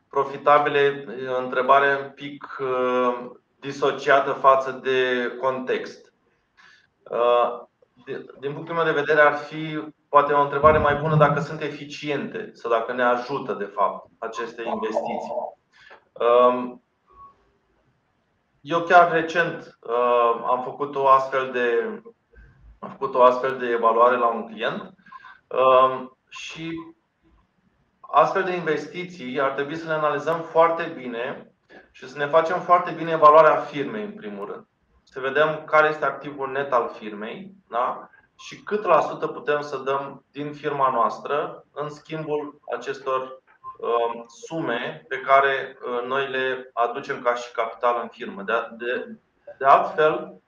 [0.10, 1.06] profitabile,
[1.43, 6.13] întrebare un pic uh, disociată față de context.
[7.10, 7.62] Uh,
[8.39, 12.49] din punctul meu de vedere, ar fi poate o întrebare mai bună dacă sunt eficiente
[12.54, 15.32] sau dacă ne ajută, de fapt, aceste investiții.
[16.13, 16.84] Um,
[18.62, 22.02] eu chiar recent uh, am făcut o astfel de,
[22.80, 24.93] am făcut o astfel de evaluare la un client
[25.47, 26.71] um, și
[28.02, 31.54] astfel de investiții ar trebui să le analizăm foarte bine
[31.91, 34.65] și să ne facem foarte bine evaluarea firmei, în primul rând.
[35.04, 38.09] Să vedem care este activul net al firmei da?
[38.38, 43.40] și cât la sută putem să dăm din firma noastră în schimbul acestor uh,
[44.27, 48.41] sume pe care uh, noi le aducem ca și capital în firmă.
[48.41, 49.17] De, de,
[49.57, 50.41] de altfel,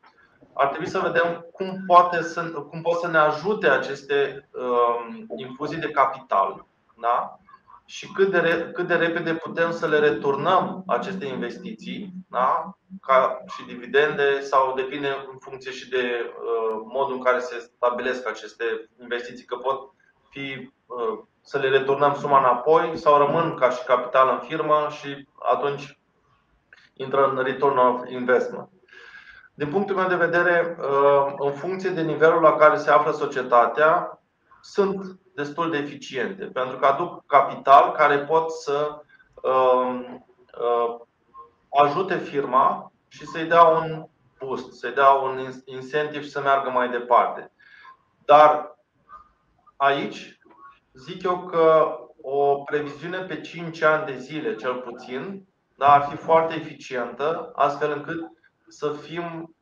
[0.53, 5.79] ar trebui să vedem cum, poate să, cum pot să ne ajute aceste uh, infuzii
[5.79, 6.65] de capital
[7.01, 7.37] da?
[7.85, 12.77] și cât de, cât de repede putem să le returnăm aceste investiții, da?
[13.01, 18.27] ca și dividende sau depinde în funcție și de uh, modul în care se stabilesc
[18.27, 19.93] aceste investiții, că pot
[20.29, 25.27] fi uh, să le returnăm suma înapoi sau rămân ca și capital în firmă și
[25.39, 25.99] atunci
[26.93, 28.69] intră în return of investment.
[29.53, 34.19] Din punctul meu de vedere, uh, în funcție de nivelul la care se află societatea,
[34.61, 39.01] sunt destul de eficiente pentru că aduc capital care pot să
[39.41, 40.25] um,
[40.59, 40.95] uh,
[41.69, 44.07] ajute firma și să-i dea un
[44.39, 47.51] boost, să-i dea un incentiv să meargă mai departe.
[48.25, 48.77] Dar
[49.75, 50.39] aici
[50.93, 56.15] zic eu că o previziune pe 5 ani de zile, cel puțin, da, ar fi
[56.15, 58.31] foarte eficientă, astfel încât
[58.67, 59.55] să fim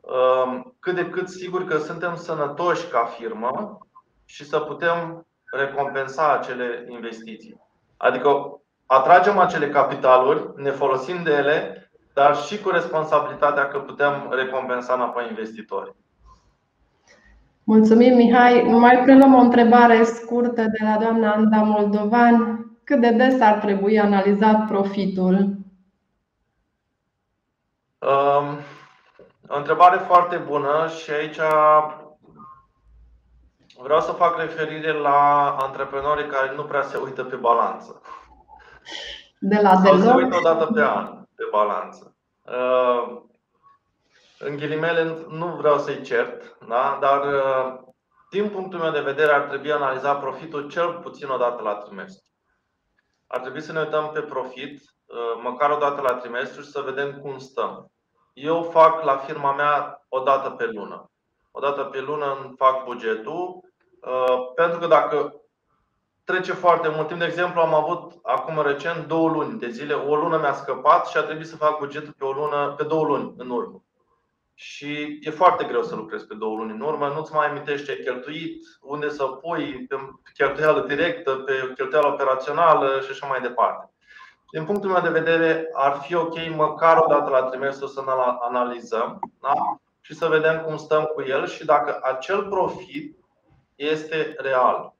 [0.00, 3.78] um, cât de cât siguri că suntem sănătoși ca firmă
[4.24, 7.60] și să putem recompensa acele investiții.
[7.96, 14.94] Adică atragem acele capitaluri, ne folosim de ele, dar și cu responsabilitatea că putem recompensa
[14.94, 16.03] înapoi investitorii.
[17.64, 18.62] Mulțumim, Mihai.
[18.62, 22.66] Mai preluăm o întrebare scurtă de la doamna Anda Moldovan.
[22.84, 25.32] Cât de des ar trebui analizat profitul?
[27.98, 28.58] Um,
[29.48, 31.38] o întrebare foarte bună și aici
[33.82, 38.00] vreau să fac referire la antreprenorii care nu prea se uită pe balanță.
[39.38, 42.16] De la Sau se uită o dată pe an pe balanță.
[42.42, 43.22] Uh,
[44.44, 46.98] în ghilimele, nu vreau să-i cert, da?
[47.00, 47.80] dar uh,
[48.30, 52.30] din punctul meu de vedere ar trebui analizat profitul cel puțin o dată la trimestru.
[53.26, 56.80] Ar trebui să ne uităm pe profit uh, măcar o dată la trimestru și să
[56.80, 57.90] vedem cum stăm.
[58.32, 61.10] Eu fac la firma mea o dată pe lună.
[61.50, 63.60] O dată pe lună îmi fac bugetul,
[64.00, 65.34] uh, pentru că dacă
[66.24, 70.16] trece foarte mult timp, de exemplu, am avut acum recent două luni de zile, o
[70.16, 73.34] lună mi-a scăpat și a trebuit să fac bugetul pe o lună, pe două luni
[73.36, 73.84] în urmă
[74.54, 77.90] și e foarte greu să lucrezi pe două luni în urmă, nu-ți mai amintești ce
[77.90, 79.96] ai cheltuit, unde să pui, pe
[80.34, 83.92] cheltuială directă, pe cheltuială operațională și așa mai departe.
[84.50, 88.10] Din punctul meu de vedere, ar fi ok măcar o dată la trimestru să ne
[88.40, 89.80] analizăm da?
[90.00, 93.18] și să vedem cum stăm cu el și dacă acel profit
[93.74, 94.94] este real.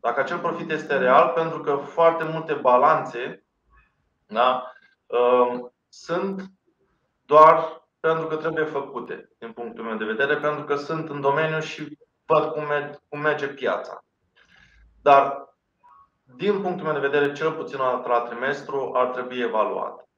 [0.00, 3.44] Dacă acel profit este real, pentru că foarte multe balanțe
[4.26, 4.72] da,
[5.06, 6.42] um, sunt
[7.24, 11.60] doar pentru că trebuie făcute, din punctul meu de vedere, pentru că sunt în domeniu
[11.60, 14.04] și văd cum merge, cum merge piața.
[15.02, 15.22] Dar,
[16.36, 20.08] din punctul meu de vedere, cel puțin la trimestru ar trebui evaluat.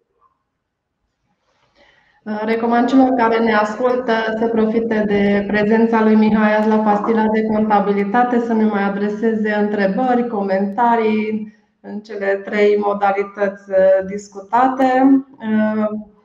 [2.44, 7.42] Recomand celor care ne ascultă să profite de prezența lui Mihai azi la pastila de
[7.42, 13.70] contabilitate, să ne mai adreseze întrebări, comentarii în cele trei modalități
[14.06, 15.22] discutate.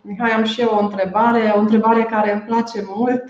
[0.06, 3.24] Mihai, am și eu o întrebare, o întrebare care îmi place mult.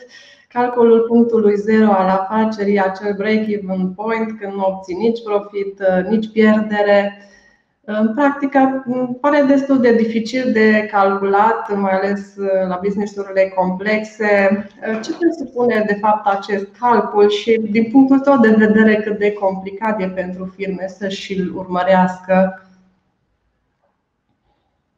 [0.47, 7.27] Calculul punctului zero al afacerii, acel break-even point, când nu obții nici profit, nici pierdere.
[7.85, 8.85] În practică,
[9.21, 12.35] pare destul de dificil de calculat, mai ales
[12.67, 14.65] la businessurile complexe.
[15.03, 20.01] Ce presupune de fapt acest calcul și, din punctul tău de vedere, cât de complicat
[20.01, 22.62] e pentru firme să și-l urmărească?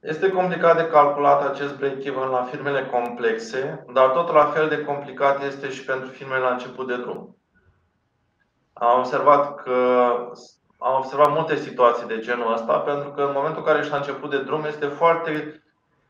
[0.07, 5.43] Este complicat de calculat acest break-even la firmele complexe, dar tot la fel de complicat
[5.43, 7.37] este și pentru firmele la început de drum.
[8.73, 9.73] Am observat că
[10.77, 13.97] am observat multe situații de genul ăsta, pentru că în momentul în care ești la
[13.97, 15.63] început de drum este foarte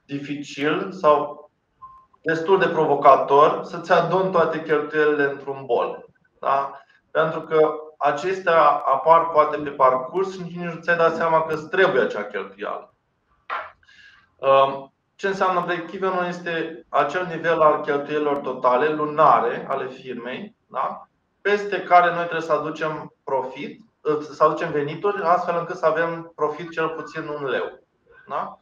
[0.05, 1.49] dificil sau
[2.21, 6.05] destul de provocator să-ți aduni toate cheltuielile într-un bol.
[6.39, 6.79] Da?
[7.11, 11.69] Pentru că acestea apar poate pe parcurs și nici nu ți-ai dat seama că îți
[11.69, 12.94] trebuie acea cheltuială.
[14.45, 21.07] Um, ce înseamnă break-even este acel nivel al cheltuielilor totale, lunare, ale firmei, da?
[21.41, 23.81] peste care noi trebuie să aducem profit,
[24.31, 27.79] să aducem venituri, astfel încât să avem profit cel puțin un leu.
[28.27, 28.59] Da?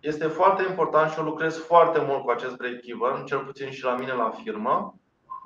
[0.00, 3.94] Este foarte important și eu lucrez foarte mult cu acest break-even, cel puțin și la
[3.96, 4.94] mine la firmă,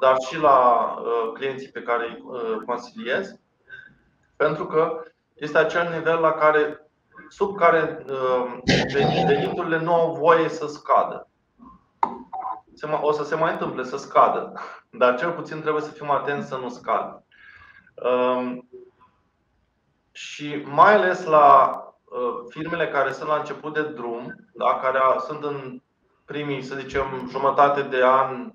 [0.00, 0.58] dar și la
[0.98, 3.34] uh, clienții pe care îi uh, consiliez,
[4.36, 5.02] pentru că
[5.34, 6.89] este acel nivel la care
[7.30, 8.58] sub care uh,
[9.26, 11.28] veniturile nu au voie să scadă.
[13.00, 14.52] O să se mai întâmple să scadă,
[14.90, 17.24] dar cel puțin trebuie să fim atenți să nu scadă.
[17.94, 18.68] Um,
[20.12, 25.44] și mai ales la uh, firmele care sunt la început de drum, da, care sunt
[25.44, 25.80] în
[26.24, 28.52] primii, să zicem, jumătate de an, 2-3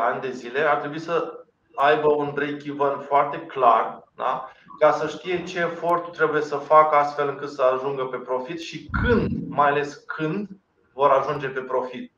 [0.00, 4.50] ani de zile, ar trebui să aibă un break-even foarte clar da?
[4.80, 8.88] Ca să știe ce efort trebuie să facă astfel încât să ajungă pe profit și
[9.02, 10.48] când, mai ales când,
[10.92, 12.12] vor ajunge pe profit.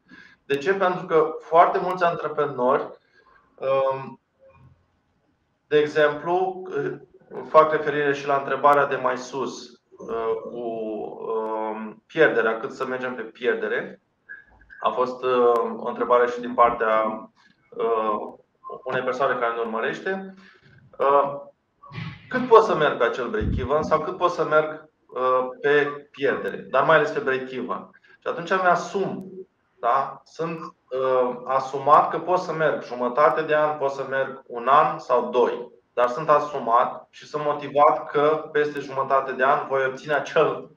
[0.45, 0.75] De ce?
[0.75, 2.89] Pentru că foarte mulți antreprenori,
[3.59, 4.21] um,
[5.67, 6.63] de exemplu,
[7.49, 13.15] fac referire și la întrebarea de mai sus uh, cu um, pierderea, cât să mergem
[13.15, 14.01] pe pierdere.
[14.81, 17.27] A fost uh, o întrebare și din partea
[18.85, 20.35] unei persoane care ne urmărește.
[22.33, 24.91] Cât pot să merg pe acel break-even sau cât pot să merg
[25.61, 27.91] pe pierdere, dar mai ales pe break-even.
[28.19, 29.31] Și atunci mi-asum,
[29.81, 30.23] da?
[30.25, 34.99] sunt uh, asumat că pot să merg jumătate de an, pot să merg un an
[34.99, 40.15] sau doi dar sunt asumat și sunt motivat că peste jumătate de an voi obține
[40.15, 40.71] acel,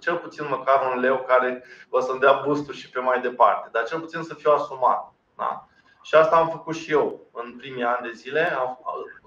[0.00, 3.68] cel puțin măcar un leu care o să-mi dea boost și pe mai departe.
[3.72, 5.12] Dar cel puțin să fiu asumat.
[5.36, 5.68] Da?
[6.02, 8.52] Și asta am făcut și eu în primii ani de zile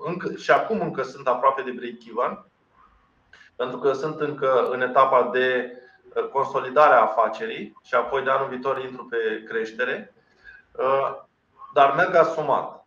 [0.05, 2.45] încă, și acum încă sunt aproape de break-even
[3.55, 5.77] pentru că sunt încă în etapa de
[6.15, 10.13] uh, consolidare a afacerii și apoi de anul viitor intru pe creștere,
[10.71, 11.21] uh,
[11.73, 12.85] dar merg asumat.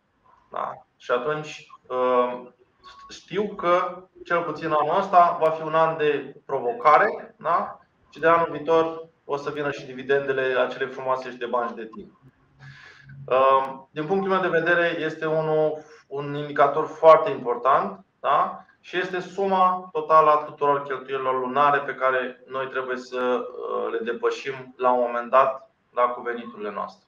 [0.51, 0.71] Da?
[0.97, 2.55] Și atunci Ehm,
[3.09, 7.79] știu că cel puțin anul ăsta va fi un an de provocare da?
[8.09, 11.75] și de anul viitor o să vină și dividendele acele frumoase și de bani și
[11.75, 12.11] de timp.
[13.27, 18.65] Ehm, din punctul meu de vedere, este unul, un indicator foarte important da?
[18.79, 24.11] și este suma totală a tuturor cheltuielilor lunare pe care noi trebuie să uh, le
[24.11, 27.05] depășim la un moment dat da, cu veniturile noastre.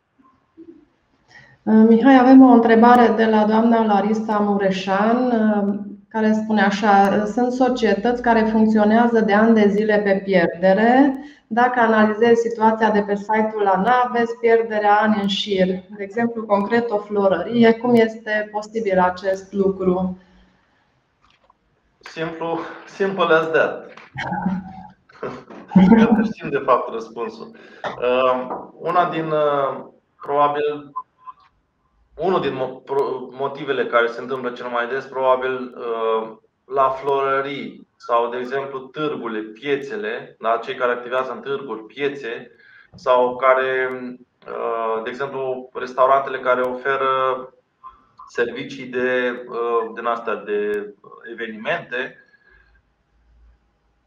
[1.63, 7.51] Uh, Mihai, avem o întrebare de la doamna Larisa Mureșan uh, care spune așa, sunt
[7.51, 11.13] societăți care funcționează de ani de zile pe pierdere.
[11.47, 15.67] Dacă analizezi situația de pe site-ul ANA, vezi pierderea ani în șir.
[15.67, 17.73] De exemplu, concret, o florărie.
[17.73, 20.17] Cum este posibil acest lucru?
[21.99, 23.93] Simplu, simple as that.
[25.89, 27.51] Cred că știm de fapt răspunsul.
[28.01, 28.47] Uh,
[28.79, 29.33] una din,
[30.21, 30.91] probabil,
[32.19, 32.53] unul din
[33.31, 39.41] motivele care se întâmplă cel mai des, probabil uh, la florării sau, de exemplu, târgurile,
[39.41, 42.51] piețele, la cei care activează în târguri, piețe
[42.95, 43.89] sau care,
[44.47, 47.13] uh, de exemplu, restaurantele care oferă
[48.27, 50.93] servicii de, uh, din astea de
[51.31, 52.23] evenimente,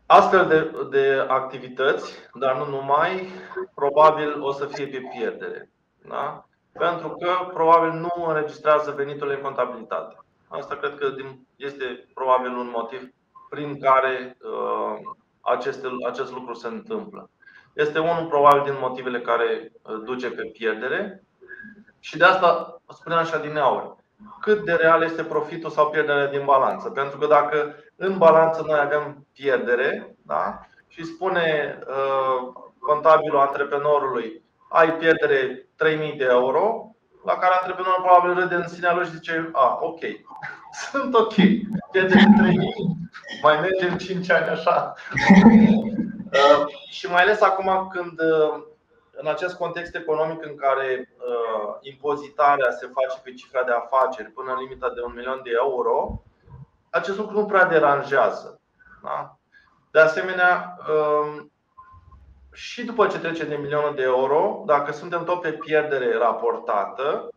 [0.06, 3.28] Astfel de, de activități, dar nu numai,
[3.74, 5.70] probabil o să fie pe pierdere.
[6.08, 6.46] Da?
[6.73, 10.16] Pentru că probabil nu înregistrează veniturile în contabilitate.
[10.49, 11.14] Asta cred că
[11.57, 13.09] este probabil un motiv
[13.49, 14.99] prin care uh,
[15.41, 17.31] aceste, acest lucru se întâmplă.
[17.73, 21.23] Este unul probabil din motivele care uh, duce pe pierdere
[21.99, 23.97] și de asta spuneam așa din aur.
[24.41, 26.91] Cât de real este profitul sau pierderea din balanță?
[26.91, 30.61] Pentru că dacă în balanță noi avem pierdere da?
[30.89, 38.55] și spune uh, contabilul antreprenorului ai pierdere 3000 de euro, la care antreprenorul probabil râde
[38.55, 40.01] în sinea lui și zice, a, ok,
[40.91, 41.35] sunt ok,
[41.91, 42.74] pierdere 3000,
[43.43, 44.95] mai mergem 5 ani așa.
[46.39, 48.62] uh, și mai ales acum când uh,
[49.12, 54.53] în acest context economic în care uh, impozitarea se face pe cifra de afaceri până
[54.53, 56.22] în limita de un milion de euro,
[56.91, 58.61] acest lucru nu prea deranjează.
[59.03, 59.37] Da?
[59.91, 61.45] De asemenea, uh,
[62.53, 67.28] și după ce trece de milionul de euro, dacă suntem tot pe pierdere raportată,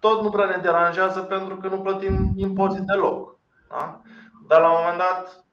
[0.00, 3.38] tot nu prea ne deranjează pentru că nu plătim impozit deloc.
[3.68, 4.00] Da?
[4.46, 5.44] Dar la un moment dat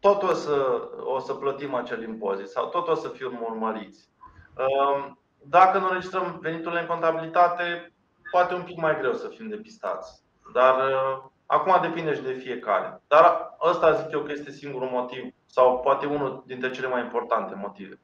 [0.00, 4.08] tot o să, o să plătim acel impozit sau tot o să fim urmăriți.
[4.56, 7.92] Um, dacă nu registrăm veniturile în contabilitate,
[8.30, 10.22] poate un pic mai greu să fim depistați.
[10.52, 13.02] Dar uh, acum depinde și de fiecare.
[13.08, 17.54] Dar ăsta zic eu că este singurul motiv sau poate unul dintre cele mai importante
[17.54, 17.98] motive.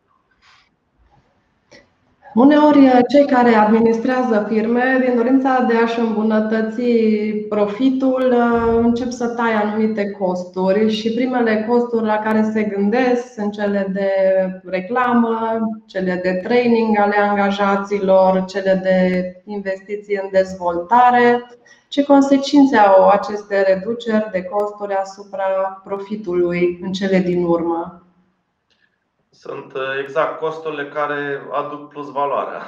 [2.34, 6.82] Uneori, eh, cei care administrează firme, din dorința de a-și îmbunătăți
[7.48, 13.52] profitul, eh, încep să taie anumite costuri și primele costuri la care se gândesc sunt
[13.52, 14.10] cele de
[14.64, 21.46] reclamă, cele de training ale angajaților, cele de investiții în dezvoltare.
[21.88, 28.02] Ce consecințe au aceste reduceri de costuri asupra profitului în cele din urmă?
[29.40, 32.62] Sunt uh, exact costurile care aduc plus valoarea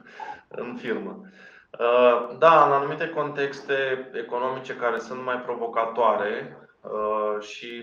[0.62, 1.20] în firmă.
[1.78, 7.82] Uh, da, în anumite contexte economice care sunt mai provocatoare uh, și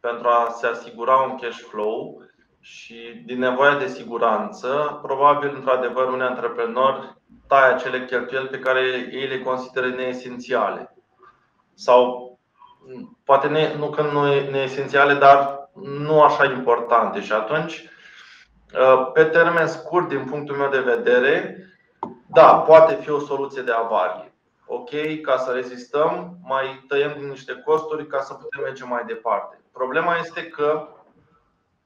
[0.00, 2.22] pentru a se asigura un cash flow
[2.60, 7.16] și din nevoia de siguranță, probabil, într-adevăr, un antreprenor
[7.48, 8.80] taie acele cheltuieli pe care
[9.12, 10.96] ei le consideră neesențiale.
[11.74, 12.30] Sau
[13.24, 17.88] poate ne, nu că nu e neesențiale, dar nu așa importante și atunci,
[18.74, 21.56] uh, pe termen scurt, din punctul meu de vedere,
[22.26, 24.32] da, poate fi o soluție de avarie.
[24.66, 24.90] ok,
[25.22, 29.60] ca să rezistăm, mai tăiem din niște costuri ca să putem merge mai departe.
[29.72, 30.88] Problema este că,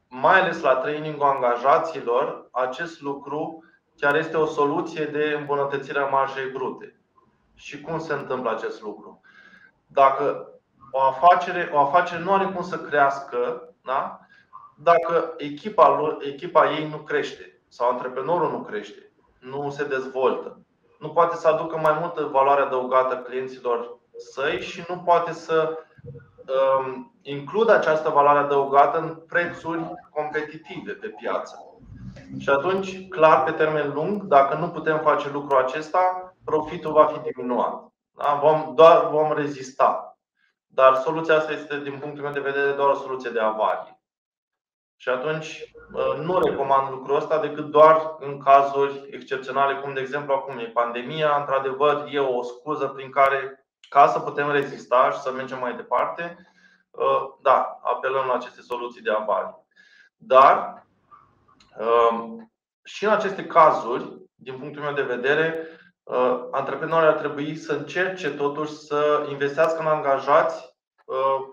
[0.09, 3.65] mai ales la trainingul angajaților, acest lucru
[3.97, 7.01] chiar este o soluție de îmbunătățire a marjei brute.
[7.55, 9.21] Și cum se întâmplă acest lucru?
[9.87, 10.49] Dacă
[10.91, 14.21] o afacere, o afacere nu are cum să crească da?
[14.77, 19.11] dacă echipa, echipa ei nu crește sau antreprenorul nu crește,
[19.41, 20.61] nu se dezvoltă,
[20.99, 25.79] nu poate să aducă mai multă valoare adăugată clienților săi și nu poate să
[26.79, 31.71] um, includă această valoare adăugată în prețuri competitive pe piață.
[32.39, 37.33] Și atunci, clar, pe termen lung, dacă nu putem face lucrul acesta, profitul va fi
[37.33, 37.93] diminuat.
[38.17, 38.39] Da?
[38.43, 40.16] Vom, doar vom rezista.
[40.77, 44.01] Dar soluția asta este, din punctul meu de vedere, doar o soluție de avarie.
[44.97, 45.75] Și atunci
[46.23, 51.37] nu recomand lucrul ăsta decât doar în cazuri excepționale, cum de exemplu acum e pandemia.
[51.37, 56.37] Într-adevăr, e o scuză prin care, ca să putem rezista și să mergem mai departe,
[57.43, 59.67] da, apelăm la aceste soluții de avarie.
[60.17, 60.87] Dar
[62.85, 65.67] și în aceste cazuri, din punctul meu de vedere,
[66.51, 70.77] antreprenorii ar trebui să încerce totuși să investească în angajați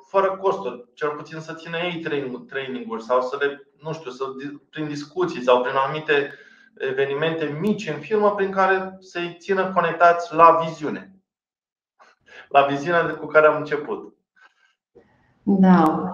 [0.08, 2.04] fără costuri, cel puțin să țină ei
[2.48, 4.26] training-uri sau să le, nu știu, să,
[4.70, 6.34] prin discuții sau prin anumite
[6.78, 11.16] evenimente mici în firmă prin care să-i țină conectați la viziune.
[12.48, 14.16] La viziunea cu care am început.
[15.44, 16.10] Da.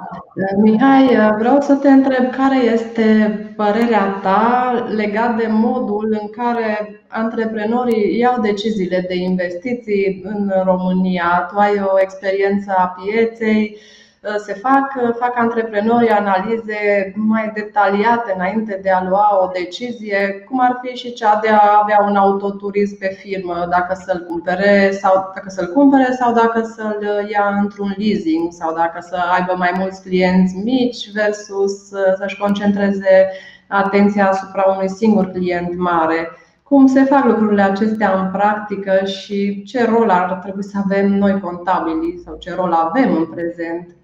[0.58, 8.18] Mihai, vreau să te întreb care este părerea ta legat de modul în care antreprenorii
[8.18, 11.48] iau deciziile de investiții în România.
[11.52, 14.00] Tu ai o experiență a pieței, Uh,
[14.38, 20.60] se fac, uh, fac antreprenorii analize mai detaliate înainte de a lua o decizie, cum
[20.60, 25.32] ar fi și cea de a avea un autoturism pe firmă, dacă să-l cumpere sau
[25.36, 30.02] dacă să-l cumpere sau dacă să-l ia într-un leasing sau dacă să aibă mai mulți
[30.02, 33.30] clienți mici versus uh, să-și concentreze
[33.68, 36.30] atenția asupra unui singur client mare.
[36.64, 41.40] Cum se fac lucrurile acestea în practică și ce rol ar trebui să avem noi
[41.40, 43.99] contabili sau ce rol avem în prezent Uh,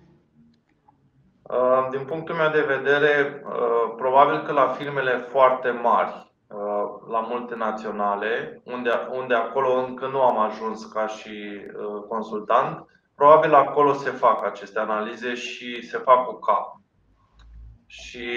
[1.90, 8.62] din punctul meu de vedere, uh, probabil că la firmele foarte mari, uh, la multinaționale,
[8.64, 11.62] unde, unde acolo încă nu am ajuns ca și
[12.08, 12.86] consultant,
[13.16, 16.76] probabil acolo se fac aceste analize și se fac cu cap.
[17.88, 18.30] Și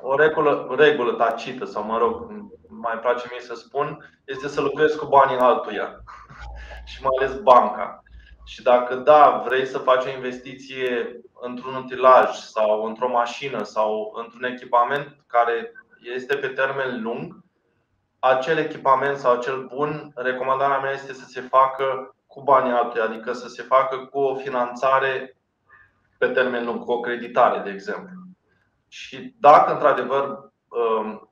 [0.00, 2.26] o regulă, regulă tacită, sau mă rog,
[2.68, 6.02] mai place mie să spun, este să lucrezi cu banii altuia
[6.90, 8.03] și mai ales banca.
[8.44, 14.44] Și dacă da, vrei să faci o investiție într-un utilaj sau într-o mașină sau într-un
[14.44, 15.72] echipament care
[16.14, 17.42] este pe termen lung,
[18.18, 23.32] acel echipament sau acel bun, recomandarea mea este să se facă cu banii altui, adică
[23.32, 25.36] să se facă cu o finanțare
[26.18, 28.12] pe termen lung, cu o creditare, de exemplu.
[28.88, 31.28] Și dacă într-adevăr um,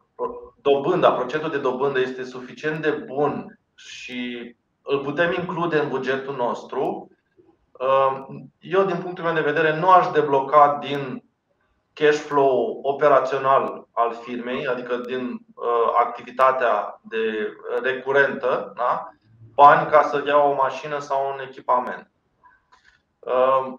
[0.60, 7.11] dobânda, procentul de dobândă este suficient de bun și îl putem include în bugetul nostru,
[8.59, 11.24] eu, din punctul meu de vedere, nu aș debloca din
[11.93, 17.53] cash flow operațional al firmei, adică din uh, activitatea de
[17.83, 19.09] recurentă, da?
[19.55, 22.11] bani ca să iau o mașină sau un echipament.
[23.18, 23.74] Uh,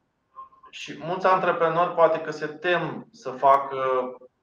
[0.69, 3.77] și mulți antreprenori poate că se tem să facă,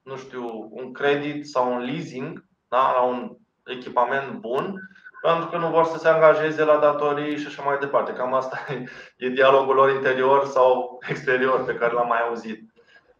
[0.01, 2.91] nu știu, un credit sau un leasing da?
[2.91, 3.35] la un
[3.65, 4.79] echipament bun,
[5.21, 8.13] pentru că nu vor să se angajeze la datorii și așa mai departe.
[8.13, 8.57] Cam asta
[9.17, 12.69] e dialogul lor interior sau exterior pe care l-am mai auzit.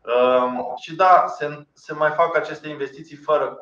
[0.06, 3.58] Um, și da, se, se mai fac aceste investiții fără,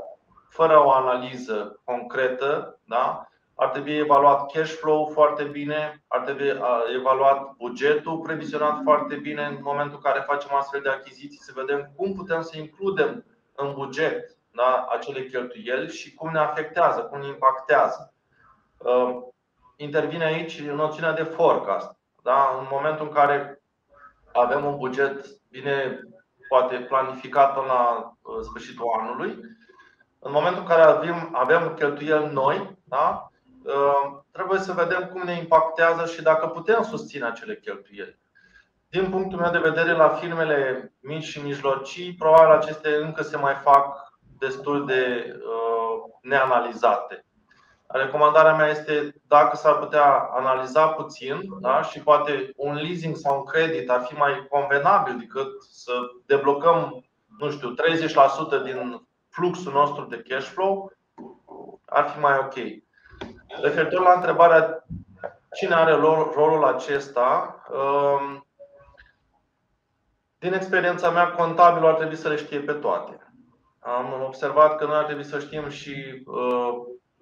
[0.50, 2.80] fără o analiză concretă.
[2.84, 3.24] Da?
[3.56, 6.60] Ar trebui evaluat cash flow foarte bine, ar trebui
[6.96, 11.92] evaluat bugetul previzionat foarte bine în momentul în care facem astfel de achiziții, să vedem
[11.96, 13.26] cum putem să includem
[13.56, 18.09] în buget da, acele cheltuieli și cum ne afectează, cum ne impactează.
[18.86, 19.34] Ehm,
[19.76, 21.98] intervine aici noțiunea de forecast.
[22.24, 22.58] Da?
[22.60, 23.62] În momentul în care
[24.34, 26.00] avem un buget bine
[26.48, 29.40] poate planificat până la uh, sfârșitul anului,
[30.20, 33.32] în momentul în care avem, avem cheltuieli noi, da?
[33.66, 38.20] Ehm, trebuie să vedem cum ne impactează și dacă putem susține acele cheltuieli.
[38.90, 43.54] Din punctul meu de vedere, la firmele mici și mijlocii, probabil acestea încă se mai
[43.54, 47.26] fac destul de uh, neanalizate.
[47.92, 51.82] Recomandarea mea este dacă s-ar putea analiza puțin da?
[51.82, 55.92] și poate un leasing sau un credit ar fi mai convenabil decât să
[56.26, 57.06] deblocăm,
[57.40, 60.92] nu știu, 30% din fluxul nostru de cash flow,
[61.86, 62.56] ar fi mai ok.
[63.62, 64.86] referitor la întrebarea
[65.52, 65.92] cine are
[66.36, 68.48] rolul acesta, um,
[70.40, 73.20] din experiența mea, contabilul ar trebui să le știe pe toate.
[73.80, 76.74] Am observat că noi ar trebui să știm și uh,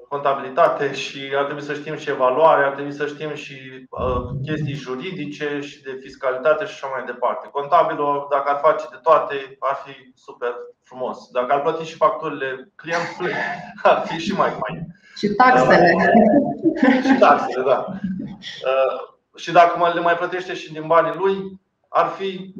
[0.07, 4.73] contabilitate și ar trebui să știm și evaluare, ar trebui să știm și uh, chestii
[4.73, 7.47] juridice și de fiscalitate și așa mai departe.
[7.51, 10.53] Contabilul, dacă ar face de toate, ar fi super
[10.83, 11.29] frumos.
[11.31, 13.33] Dacă ar plăti și facturile clientului,
[13.83, 14.95] ar fi și mai fain.
[15.17, 15.93] Și taxele.
[15.95, 17.85] Uh, și taxele, da.
[17.89, 22.53] Uh, și dacă le mai plătește și din banii lui, ar fi.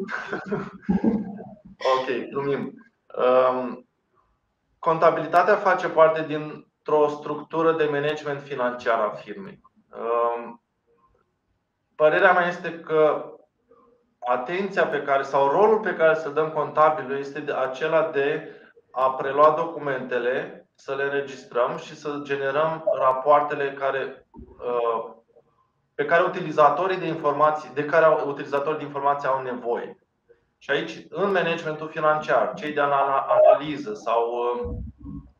[1.95, 2.73] ok, glumim.
[3.17, 3.87] Um,
[4.79, 6.25] contabilitatea face parte
[6.87, 9.61] dintr-o structură de management financiar a firmei.
[9.89, 10.61] Um,
[11.95, 13.31] părerea mea este că
[14.19, 18.51] atenția pe care sau rolul pe care să dăm contabilul este acela de
[18.91, 24.27] a prelua documentele, să le registrăm și să generăm rapoartele care,
[24.59, 25.13] uh,
[25.95, 29.97] pe care utilizatorii de informații, de care utilizatorii de informații au nevoie.
[30.57, 34.83] Și aici, în managementul financiar, cei de analiză sau um,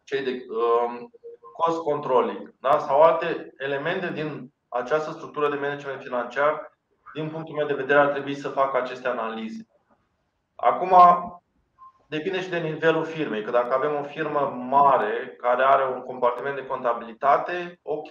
[0.04, 1.12] cei de um,
[1.58, 2.80] cost controlling da?
[2.80, 6.72] sau alte elemente din această structură de management financiar,
[7.14, 9.68] din punctul meu de vedere, ar trebui să facă aceste analize.
[10.56, 10.94] Acum,
[12.08, 13.44] depinde și de nivelul firmei.
[13.44, 14.40] Că dacă avem o firmă
[14.70, 18.08] mare care are un compartiment de contabilitate, ok,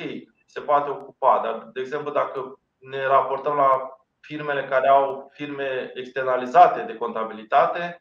[0.47, 1.41] se poate ocupa.
[1.45, 8.01] Dar, de exemplu, dacă ne raportăm la firmele care au firme externalizate de contabilitate,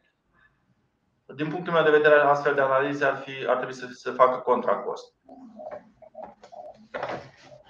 [1.34, 4.38] din punctul meu de vedere, astfel de analize ar, fi, ar trebui să se facă
[4.38, 5.15] contra cost.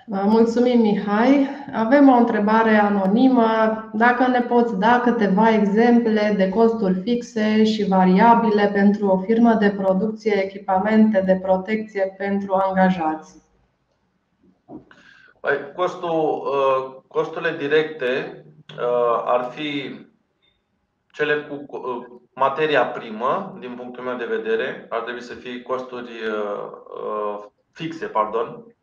[0.08, 1.48] Mulțumim, Mihai.
[1.74, 3.46] Avem o întrebare anonimă.
[3.92, 9.70] Dacă ne poți da câteva exemple de costuri fixe și variabile pentru o firmă de
[9.70, 13.42] producție, echipamente de protecție pentru angajați?
[15.40, 18.44] Păi, costul, uh, costurile directe
[18.78, 20.00] uh, ar fi
[21.16, 26.10] cele cu uh, materia primă, din punctul meu de vedere, ar trebui să fie costuri
[27.72, 28.76] fixe, pardon.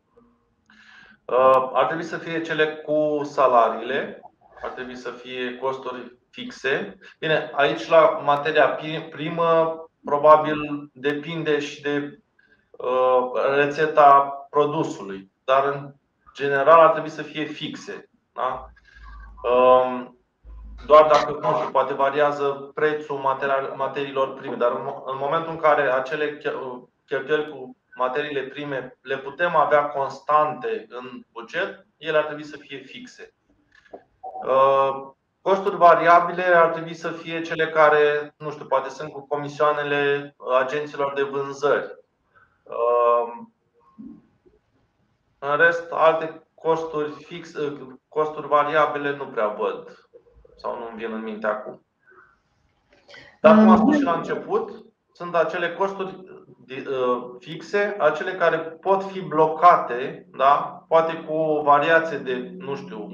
[1.72, 4.20] Ar trebui să fie cele cu salariile,
[4.62, 6.98] ar trebui să fie costuri fixe.
[7.18, 8.68] Bine, aici la materia
[9.10, 12.18] primă probabil depinde și de
[13.54, 15.94] rețeta produsului, dar în
[16.34, 18.10] general ar trebui să fie fixe.
[18.32, 18.68] Da?
[20.84, 23.16] Um, doar dacă, nu știu, poate variază prețul
[23.76, 24.70] materiilor prime, dar
[25.04, 26.40] în momentul în care acele
[27.06, 32.78] cheltuieli cu materiile prime le putem avea constante în buget, ele ar trebui să fie
[32.78, 33.34] fixe.
[34.46, 35.10] Uh,
[35.40, 41.12] costuri variabile ar trebui să fie cele care, nu știu, poate sunt cu comisioanele agenților
[41.14, 41.98] de vânzări.
[42.62, 43.44] Uh,
[45.38, 47.52] în rest, alte costuri fix,
[48.08, 50.03] costuri variabile nu prea văd
[50.64, 51.86] sau nu-mi vin în minte acum.
[53.40, 54.70] Dar cum am spus și la început,
[55.12, 56.24] sunt acele costuri
[56.68, 60.84] uh, fixe, acele care pot fi blocate, da?
[60.88, 63.08] poate cu o variație de, nu știu,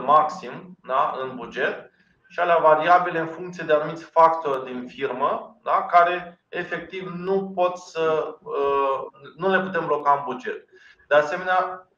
[0.00, 1.14] 1% maxim da?
[1.22, 1.90] în buget
[2.28, 5.86] și alea variabile în funcție de anumiți factori din firmă, da?
[5.90, 9.00] care efectiv nu pot să, uh,
[9.36, 10.64] nu le putem bloca în buget.
[11.08, 11.88] De asemenea,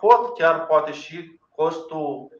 [0.00, 2.39] pot chiar poate și costul,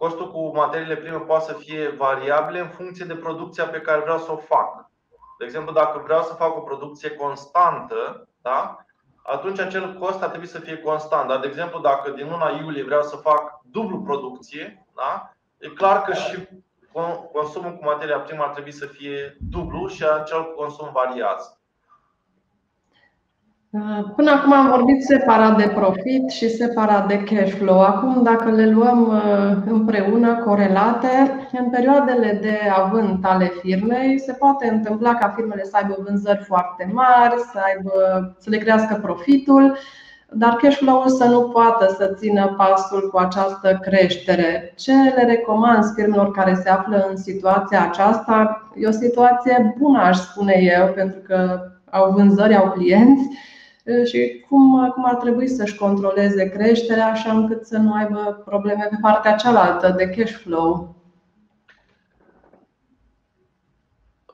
[0.00, 4.18] costul cu materiile prime poate să fie variabile în funcție de producția pe care vreau
[4.18, 4.90] să o fac.
[5.38, 8.84] De exemplu, dacă vreau să fac o producție constantă, da?
[9.22, 11.28] atunci acel cost ar trebui să fie constant.
[11.28, 15.32] Dar, de exemplu, dacă din luna iulie vreau să fac dublu producție, da?
[15.58, 16.48] e clar că și
[17.32, 21.59] consumul cu materia primă ar trebui să fie dublu și acel consum variază.
[24.16, 27.80] Până acum am vorbit separat de profit și separat de cash flow.
[27.80, 34.68] Acum, dacă le luăm uh, împreună, corelate, în perioadele de avânt ale firmei, se poate
[34.68, 37.92] întâmpla ca firmele să aibă vânzări foarte mari, să, aibă,
[38.38, 39.76] să le crească profitul,
[40.32, 44.74] dar cash flow-ul să nu poată să țină pasul cu această creștere.
[44.76, 48.68] Ce le recomand firmelor care se află în situația aceasta?
[48.74, 51.60] E o situație bună, aș spune eu, pentru că
[51.90, 53.28] au vânzări, au clienți
[54.04, 58.96] și cum, cum ar trebui să-și controleze creșterea așa încât să nu aibă probleme pe
[59.00, 60.94] partea cealaltă de cash flow.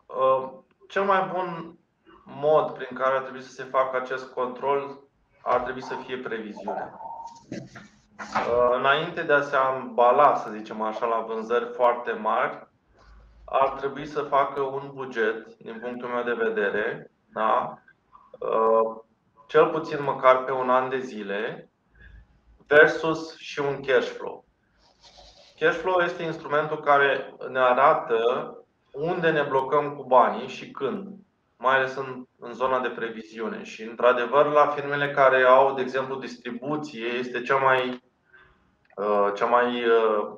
[0.07, 0.51] Uh,
[0.89, 1.79] cel mai bun
[2.25, 5.01] mod prin care ar trebui să se facă acest control
[5.43, 7.01] ar trebui să fie previziunea.
[8.21, 12.69] Uh, înainte de a se ambala, să zicem așa, la vânzări foarte mari,
[13.45, 17.79] ar trebui să facă un buget, din punctul meu de vedere, da?
[19.47, 21.71] Uh, cel puțin măcar pe un an de zile,
[22.67, 24.45] versus și un cash flow.
[25.59, 28.19] Cash flow este instrumentul care ne arată
[28.93, 31.09] unde ne blocăm cu banii și când,
[31.57, 33.63] mai ales în, în zona de previziune.
[33.63, 38.03] Și, într-adevăr, la firmele care au, de exemplu, distribuție, este cea mai,
[38.97, 40.29] uh, cea mai uh,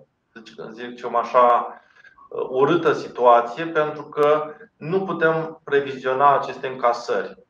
[0.71, 1.81] zic eu așa,
[2.29, 7.48] uh, urâtă situație pentru că nu putem previziona aceste încasări.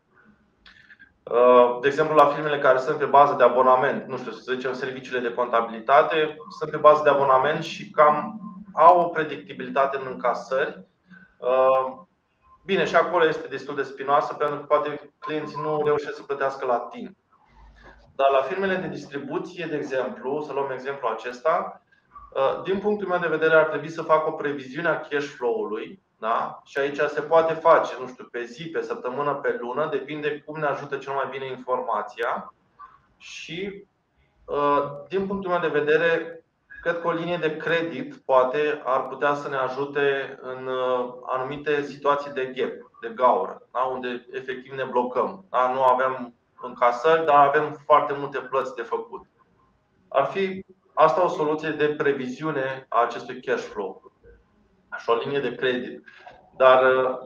[1.80, 5.20] De exemplu, la firmele care sunt pe bază de abonament, nu știu, să zicem serviciile
[5.20, 8.40] de contabilitate, sunt pe bază de abonament și cam
[8.72, 10.88] au o predictibilitate în încasări
[11.38, 12.06] Uh,
[12.64, 16.66] bine, și acolo este destul de spinoasă pentru că poate clienții nu reușesc să plătească
[16.66, 17.16] la timp.
[18.14, 21.82] Dar la firmele de distribuție, de exemplu, să luăm exemplu acesta,
[22.34, 26.02] uh, din punctul meu de vedere ar trebui să fac o previziune a cash flow-ului
[26.18, 26.62] da?
[26.64, 30.58] Și aici se poate face, nu știu, pe zi, pe săptămână, pe lună, depinde cum
[30.58, 32.54] ne ajută cel mai bine informația.
[33.16, 33.84] Și
[34.44, 36.38] uh, din punctul meu de vedere,
[36.80, 41.82] Cred că o linie de credit poate ar putea să ne ajute în uh, anumite
[41.82, 43.80] situații de gap, de gaură, da?
[43.80, 45.44] unde efectiv ne blocăm.
[45.50, 45.72] Da?
[45.72, 49.26] Nu avem încasări, dar avem foarte multe plăți de făcut.
[50.08, 50.64] Ar fi
[50.94, 54.07] asta o soluție de previziune a acestui cash flow.
[54.98, 56.04] Așa o linie de credit.
[56.56, 57.18] Dar uh,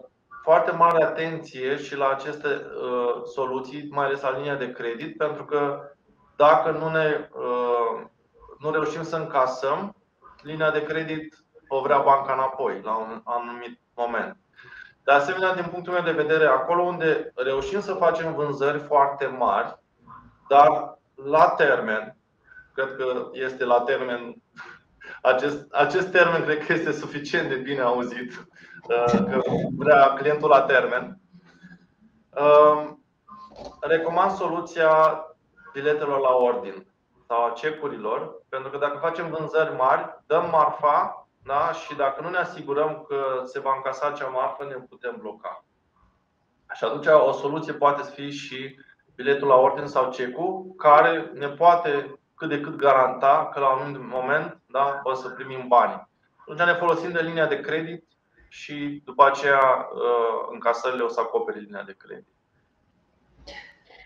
[0.42, 5.44] foarte mare atenție și la aceste uh, soluții, mai ales la linia de credit, pentru
[5.44, 5.90] că
[6.36, 8.02] dacă nu ne uh,
[8.58, 9.94] nu reușim să încasăm,
[10.42, 14.36] linia de credit o vrea banca înapoi la un anumit moment.
[15.04, 19.78] De asemenea, din punctul meu de vedere, acolo unde reușim să facem vânzări foarte mari,
[20.48, 22.16] dar la termen,
[22.74, 24.42] cred că este la termen,
[25.22, 28.46] acest, acest termen cred că este suficient de bine auzit,
[28.88, 29.40] uh, că
[29.76, 31.18] vrea clientul la termen.
[32.30, 32.90] Uh,
[33.80, 35.24] recomand soluția
[35.72, 36.86] biletelor la ordin
[37.28, 41.72] sau a cecurilor, pentru că dacă facem vânzări mari, dăm marfa da?
[41.72, 45.64] și dacă nu ne asigurăm că se va încasa acea marfă, ne putem bloca.
[46.74, 48.76] Și atunci o soluție poate fi și
[49.14, 54.08] biletul la ordine sau cecul, care ne poate cât de cât garanta că la un
[54.12, 56.08] moment da, o să primim bani.
[56.36, 58.04] Atunci ne folosim de linia de credit
[58.48, 62.34] și după aceea uh, încasările o să acopere linia de credit.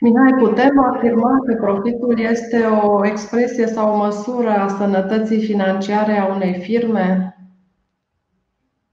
[0.01, 6.27] Mihai, putem afirma că profitul este o expresie sau o măsură a sănătății financiare a
[6.27, 7.37] unei firme?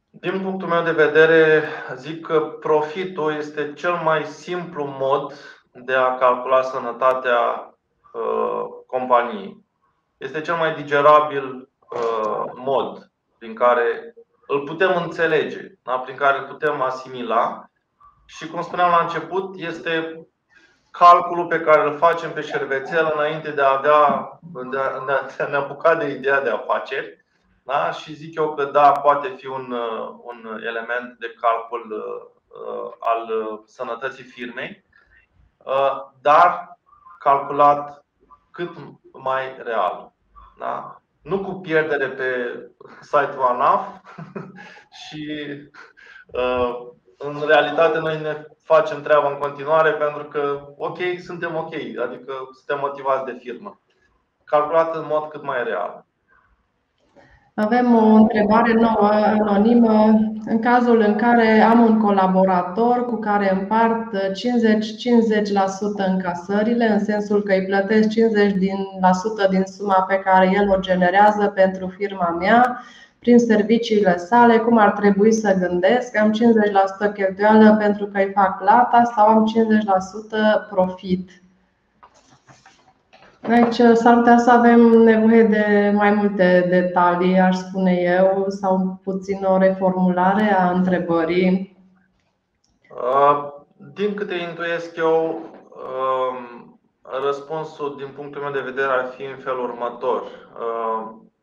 [0.09, 1.63] Din punctul meu de vedere,
[1.95, 5.33] zic că profitul este cel mai simplu mod
[5.73, 7.39] de a calcula sănătatea
[8.13, 8.42] uh,
[8.97, 9.65] companiei.
[10.17, 14.13] Este cel mai digerabil uh, mod prin care
[14.47, 15.99] îl putem înțelege, da?
[15.99, 17.65] prin care îl putem asimila.
[18.25, 20.27] Și cum spuneam la început, este
[20.91, 24.39] calculul pe care îl facem pe șervețel înainte de a, avea,
[24.69, 27.25] de a, de a ne apuca de ideea de afaceri.
[27.63, 27.91] Da?
[27.91, 29.71] Și zic eu că da, poate fi un,
[30.23, 33.29] un element de calcul uh, al
[33.65, 34.83] sănătății firmei,
[35.57, 36.79] uh, dar
[37.19, 38.02] calculat
[38.53, 38.69] cât
[39.11, 40.13] mai real.
[40.57, 41.01] Da?
[41.21, 42.59] Nu cu pierdere pe
[43.01, 43.87] site-ul ANAF
[45.01, 45.25] și
[46.33, 46.87] uh,
[47.17, 52.79] în realitate noi ne facem treaba în continuare pentru că, ok, suntem ok, adică suntem
[52.79, 53.81] motivați de firmă.
[54.43, 56.05] Calculat în mod cât mai real.
[57.55, 60.19] Avem o întrebare nouă, anonimă.
[60.45, 67.53] În cazul în care am un colaborator cu care împart 50-50% încasările, în sensul că
[67.53, 68.11] îi plătesc 50%
[68.57, 68.77] din,
[69.49, 72.83] din suma pe care el o generează pentru firma mea,
[73.19, 76.17] prin serviciile sale, cum ar trebui să gândesc.
[76.17, 76.31] Am
[77.09, 79.45] 50% cheltuială pentru că îi fac lata sau am
[80.65, 81.42] 50% profit.
[83.49, 89.43] Aici s-ar putea să avem nevoie de mai multe detalii, aș spune eu, sau puțin
[89.43, 91.77] o reformulare a întrebării.
[93.93, 95.41] Din câte intuiesc eu,
[97.25, 100.23] răspunsul din punctul meu de vedere ar fi în felul următor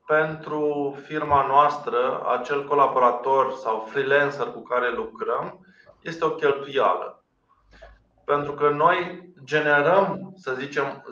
[0.06, 1.96] pentru firma noastră,
[2.38, 5.66] acel colaborator sau freelancer cu care lucrăm
[6.00, 7.19] este o cheltuială.
[8.30, 11.04] Pentru că noi generăm, să zicem,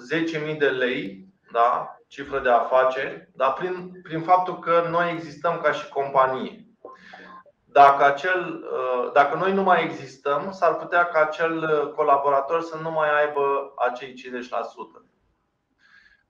[0.52, 5.72] 10.000 de lei, da, cifră de afaceri, dar prin, prin faptul că noi existăm ca
[5.72, 6.66] și companie.
[7.64, 8.64] Dacă, acel,
[9.12, 14.14] dacă noi nu mai existăm, s-ar putea ca acel colaborator să nu mai aibă acei
[14.14, 15.08] 50%.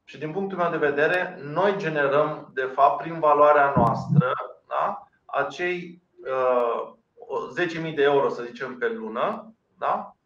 [0.04, 4.32] Și din punctul meu de vedere, noi generăm, de fapt, prin valoarea noastră,
[4.68, 6.92] da, acei uh,
[7.88, 10.17] 10.000 de euro, să zicem, pe lună, da, uh,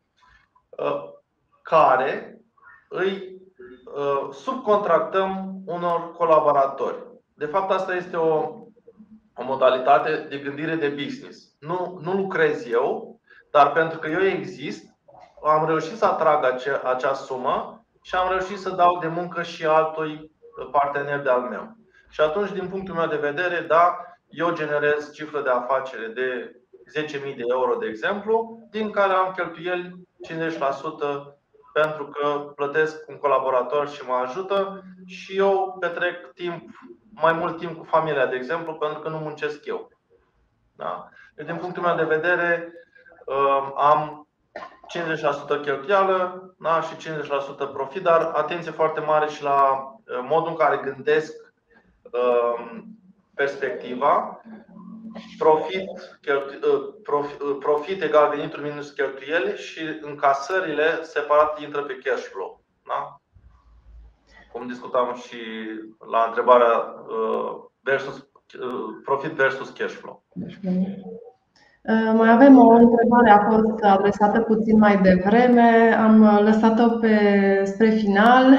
[1.63, 2.41] care
[2.89, 3.41] îi
[3.95, 6.97] uh, subcontractăm unor colaboratori.
[7.35, 8.35] De fapt, asta este o,
[9.35, 11.57] o modalitate de gândire de business.
[11.61, 13.21] Nu, nu lucrez eu,
[13.51, 14.85] dar pentru că eu exist,
[15.45, 19.67] am reușit să atrag acea, acea sumă și am reușit să dau de muncă și
[19.67, 20.31] altui
[20.71, 21.77] partener de al meu.
[22.09, 23.97] Și atunci, din punctul meu de vedere, da,
[24.29, 26.57] eu generez cifră de afacere de
[27.01, 31.37] 10.000 de euro, de exemplu, din care am cheltuieli 50%
[31.73, 36.69] pentru că plătesc un colaborator și mă ajută și eu petrec timp,
[37.11, 39.91] mai mult timp cu familia, de exemplu, pentru că nu muncesc eu.
[40.77, 41.09] Da?
[41.35, 42.73] Deci, din punctul meu de vedere,
[43.27, 44.29] um, am
[45.59, 46.81] 50% cheltuială da?
[46.81, 47.11] și
[47.69, 51.33] 50% profit, dar atenție foarte mare și la uh, modul în care gândesc
[52.13, 52.85] um,
[53.35, 54.41] perspectiva
[55.39, 55.89] profit,
[56.29, 62.61] uh, profit, uh, profit egal venituri minus cheltuieli și încasările separat intră pe cash flow.
[62.87, 63.21] Da?
[64.53, 65.41] Cum discutam și
[66.11, 66.75] la întrebarea
[67.09, 68.27] uh, versus,
[69.05, 70.23] profit versus cash flow.
[72.15, 75.95] Mai avem o întrebare, a fost adresată puțin mai devreme.
[75.95, 78.59] Am lăsat-o pe, spre final.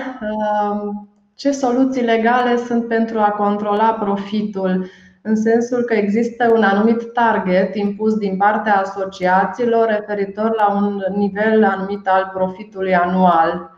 [1.35, 4.85] Ce soluții legale sunt pentru a controla profitul?
[5.25, 11.63] În sensul că există un anumit target impus din partea asociațiilor referitor la un nivel
[11.63, 13.71] anumit al profitului anual.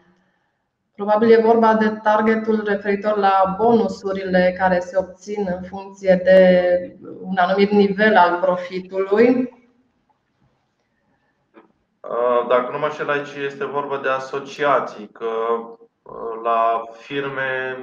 [0.96, 7.38] Probabil e vorba de targetul referitor la bonusurile care se obțin în funcție de un
[7.38, 9.54] anumit nivel al profitului.
[12.50, 15.28] Dacă nu mă știu aici este vorba de asociații, că
[16.44, 17.78] la firme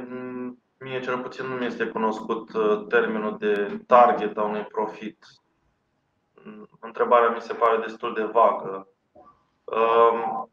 [0.83, 5.25] Mie cel puțin nu mi este cunoscut uh, termenul de target a unui profit.
[6.45, 8.89] Mm, întrebarea mi se pare destul de vagă.
[9.65, 10.51] Um,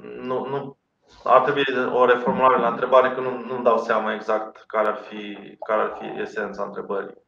[0.00, 0.78] nu, nu,
[1.24, 5.38] ar trebui o reformulare la întrebare, că nu, nu dau seama exact care ar fi,
[5.66, 7.24] care ar fi esența întrebării.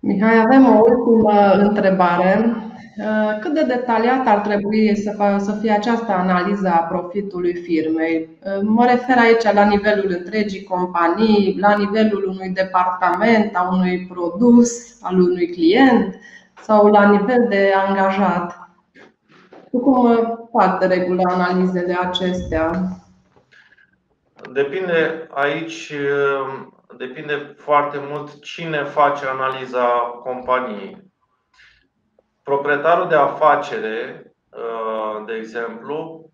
[0.00, 2.56] Mihai, avem o ultimă întrebare.
[2.98, 4.96] Uh, cât de detaliat ar trebui
[5.38, 8.28] să fie această analiză a profitului firmei?
[8.42, 14.98] Uh, mă refer aici la nivelul întregii companii, la nivelul unui departament, a unui produs,
[15.02, 16.14] al unui client
[16.62, 18.70] sau la nivel de angajat.
[19.70, 22.70] Cum fac de regulă analizele acestea?
[24.52, 29.86] Depinde aici uh, depinde foarte mult cine face analiza
[30.22, 31.04] companiei.
[32.42, 36.30] Proprietarul de afacere, uh, de exemplu,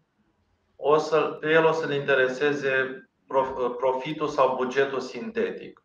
[0.77, 5.83] o să, pe el o să-l intereseze uh, profitul sau bugetul sintetic.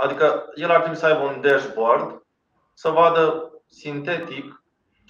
[0.00, 2.22] Adică el ar trebui să aibă un dashboard
[2.74, 4.61] să vadă sintetic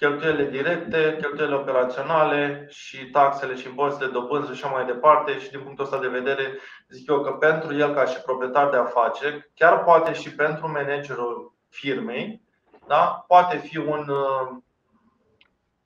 [0.03, 5.39] cheltuielile directe, cheltuielile operaționale și taxele și impozitele, dobânzi și așa mai departe.
[5.39, 8.77] Și din punctul ăsta de vedere, zic eu că pentru el, ca și proprietar de
[8.77, 12.41] afaceri, chiar poate și pentru managerul firmei,
[12.87, 13.23] da?
[13.27, 14.57] poate fi un, uh,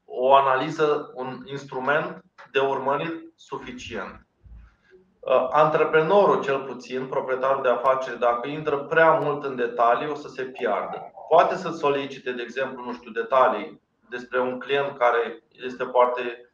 [0.05, 4.27] o analiză, un instrument de urmărit suficient.
[5.19, 10.27] Uh, antreprenorul, cel puțin, proprietarul de afaceri, dacă intră prea mult în detalii, o să
[10.27, 11.11] se piardă.
[11.29, 16.51] Poate să solicite, de exemplu, nu știu, detalii despre un client care este foarte,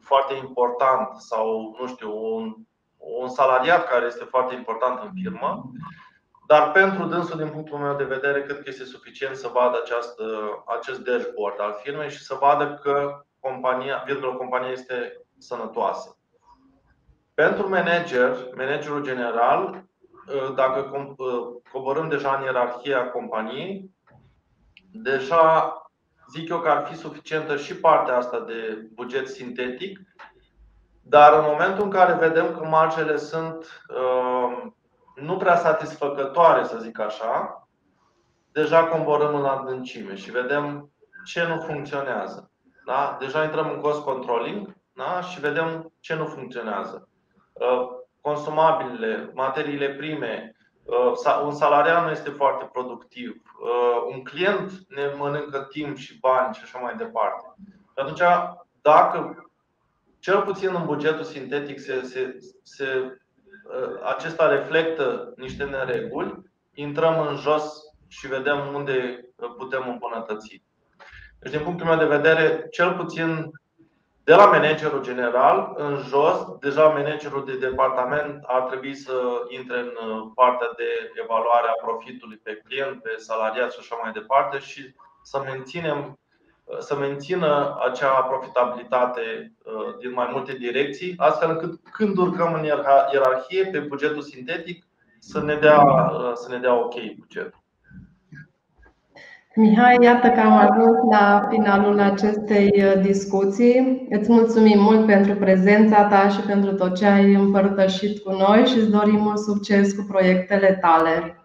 [0.00, 2.54] foarte important sau, nu știu, un,
[2.96, 5.70] un salariat care este foarte important în firmă,
[6.46, 10.24] dar pentru dânsul, din punctul meu de vedere, cred că este suficient să vadă această,
[10.78, 16.16] acest dashboard al firmei și să vadă că compania, virgulă, compania este sănătoasă.
[17.34, 19.84] Pentru manager, managerul general,
[20.54, 21.06] dacă
[21.72, 23.90] coborâm deja în ierarhia companiei,
[24.92, 25.74] deja
[26.30, 30.00] zic eu că ar fi suficientă și partea asta de buget sintetic,
[31.02, 34.66] dar în momentul în care vedem că marjele sunt uh,
[35.14, 37.68] nu prea satisfăcătoare, să zic așa,
[38.52, 40.90] deja coborâm în adâncime și vedem
[41.24, 42.50] ce nu funcționează.
[42.84, 43.16] Da?
[43.20, 45.20] Deja intrăm în cost controlling da?
[45.20, 47.08] și vedem ce nu funcționează.
[47.52, 47.88] Uh,
[48.20, 50.55] consumabilele, materiile prime, uh,
[51.44, 56.60] un salariat nu este foarte productiv, Uh, un client ne mănâncă timp și bani și
[56.64, 57.54] așa mai departe.
[57.94, 58.20] Atunci,
[58.82, 59.50] dacă
[60.18, 63.18] cel puțin în bugetul sintetic se, se, se,
[63.64, 66.42] uh, acesta reflectă niște nereguli,
[66.74, 69.24] intrăm în jos și vedem unde
[69.56, 70.62] putem îmbunătăți.
[71.38, 73.50] Deci, din punctul meu de vedere, cel puțin
[74.26, 79.12] de la managerul general în jos, deja managerul de departament ar trebui să
[79.48, 84.12] intre în uh, partea de evaluare a profitului pe client, pe salariat și așa mai
[84.12, 86.18] departe și să menținem
[86.78, 89.52] să mențină acea profitabilitate
[89.98, 92.64] din mai multe direcții, astfel încât când urcăm în
[93.12, 94.86] ierarhie pe bugetul sintetic
[95.18, 97.64] să ne dea, să ne dea ok bugetul.
[99.58, 104.06] Mihai, iată că am ajuns la finalul acestei uh, discuții.
[104.10, 108.78] Îți mulțumim mult pentru prezența ta și pentru tot ce ai împărtășit cu noi și
[108.78, 111.40] îți dorim mult succes cu proiectele tale.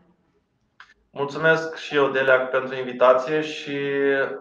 [1.11, 3.77] Mulțumesc și eu, Delia, pentru invitație și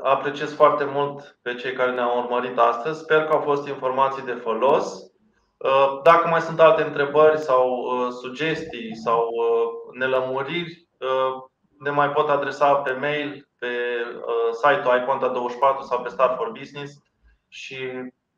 [0.03, 3.01] apreciez foarte mult pe cei care ne-au urmărit astăzi.
[3.01, 4.95] Sper că au fost informații de folos.
[5.57, 9.29] Uh, dacă mai sunt alte întrebări sau uh, sugestii sau
[9.99, 10.89] nelămuriri,
[11.79, 13.72] ne mai pot adresa pe mail pe
[14.16, 16.92] uh, site-ul iConta24 sau pe Start for Business
[17.48, 17.76] și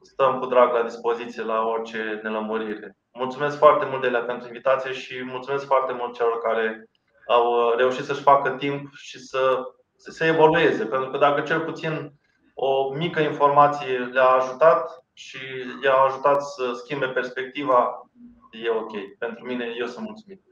[0.00, 2.96] stăm cu drag la dispoziție la orice nelămurire.
[3.12, 6.90] Mulțumesc foarte mult, Delia, pentru invitație și mulțumesc foarte mult celor care
[7.26, 9.62] au uh, reușit să-și facă timp și să,
[9.96, 10.84] să se evolueze.
[10.84, 12.12] Pentru că dacă cel puțin
[12.54, 15.38] o mică informație le-a ajutat și
[15.84, 18.08] i-a ajutat să schimbe perspectiva,
[18.50, 18.92] e ok.
[19.18, 20.42] Pentru mine, eu sunt mulțumit.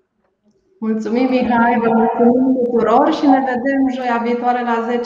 [0.83, 5.01] Mulțumim, Mihai, vă mulțumim tuturor și ne vedem joia viitoare la 10.30.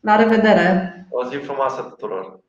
[0.00, 1.06] La revedere!
[1.10, 2.43] O zi frumoasă tuturor!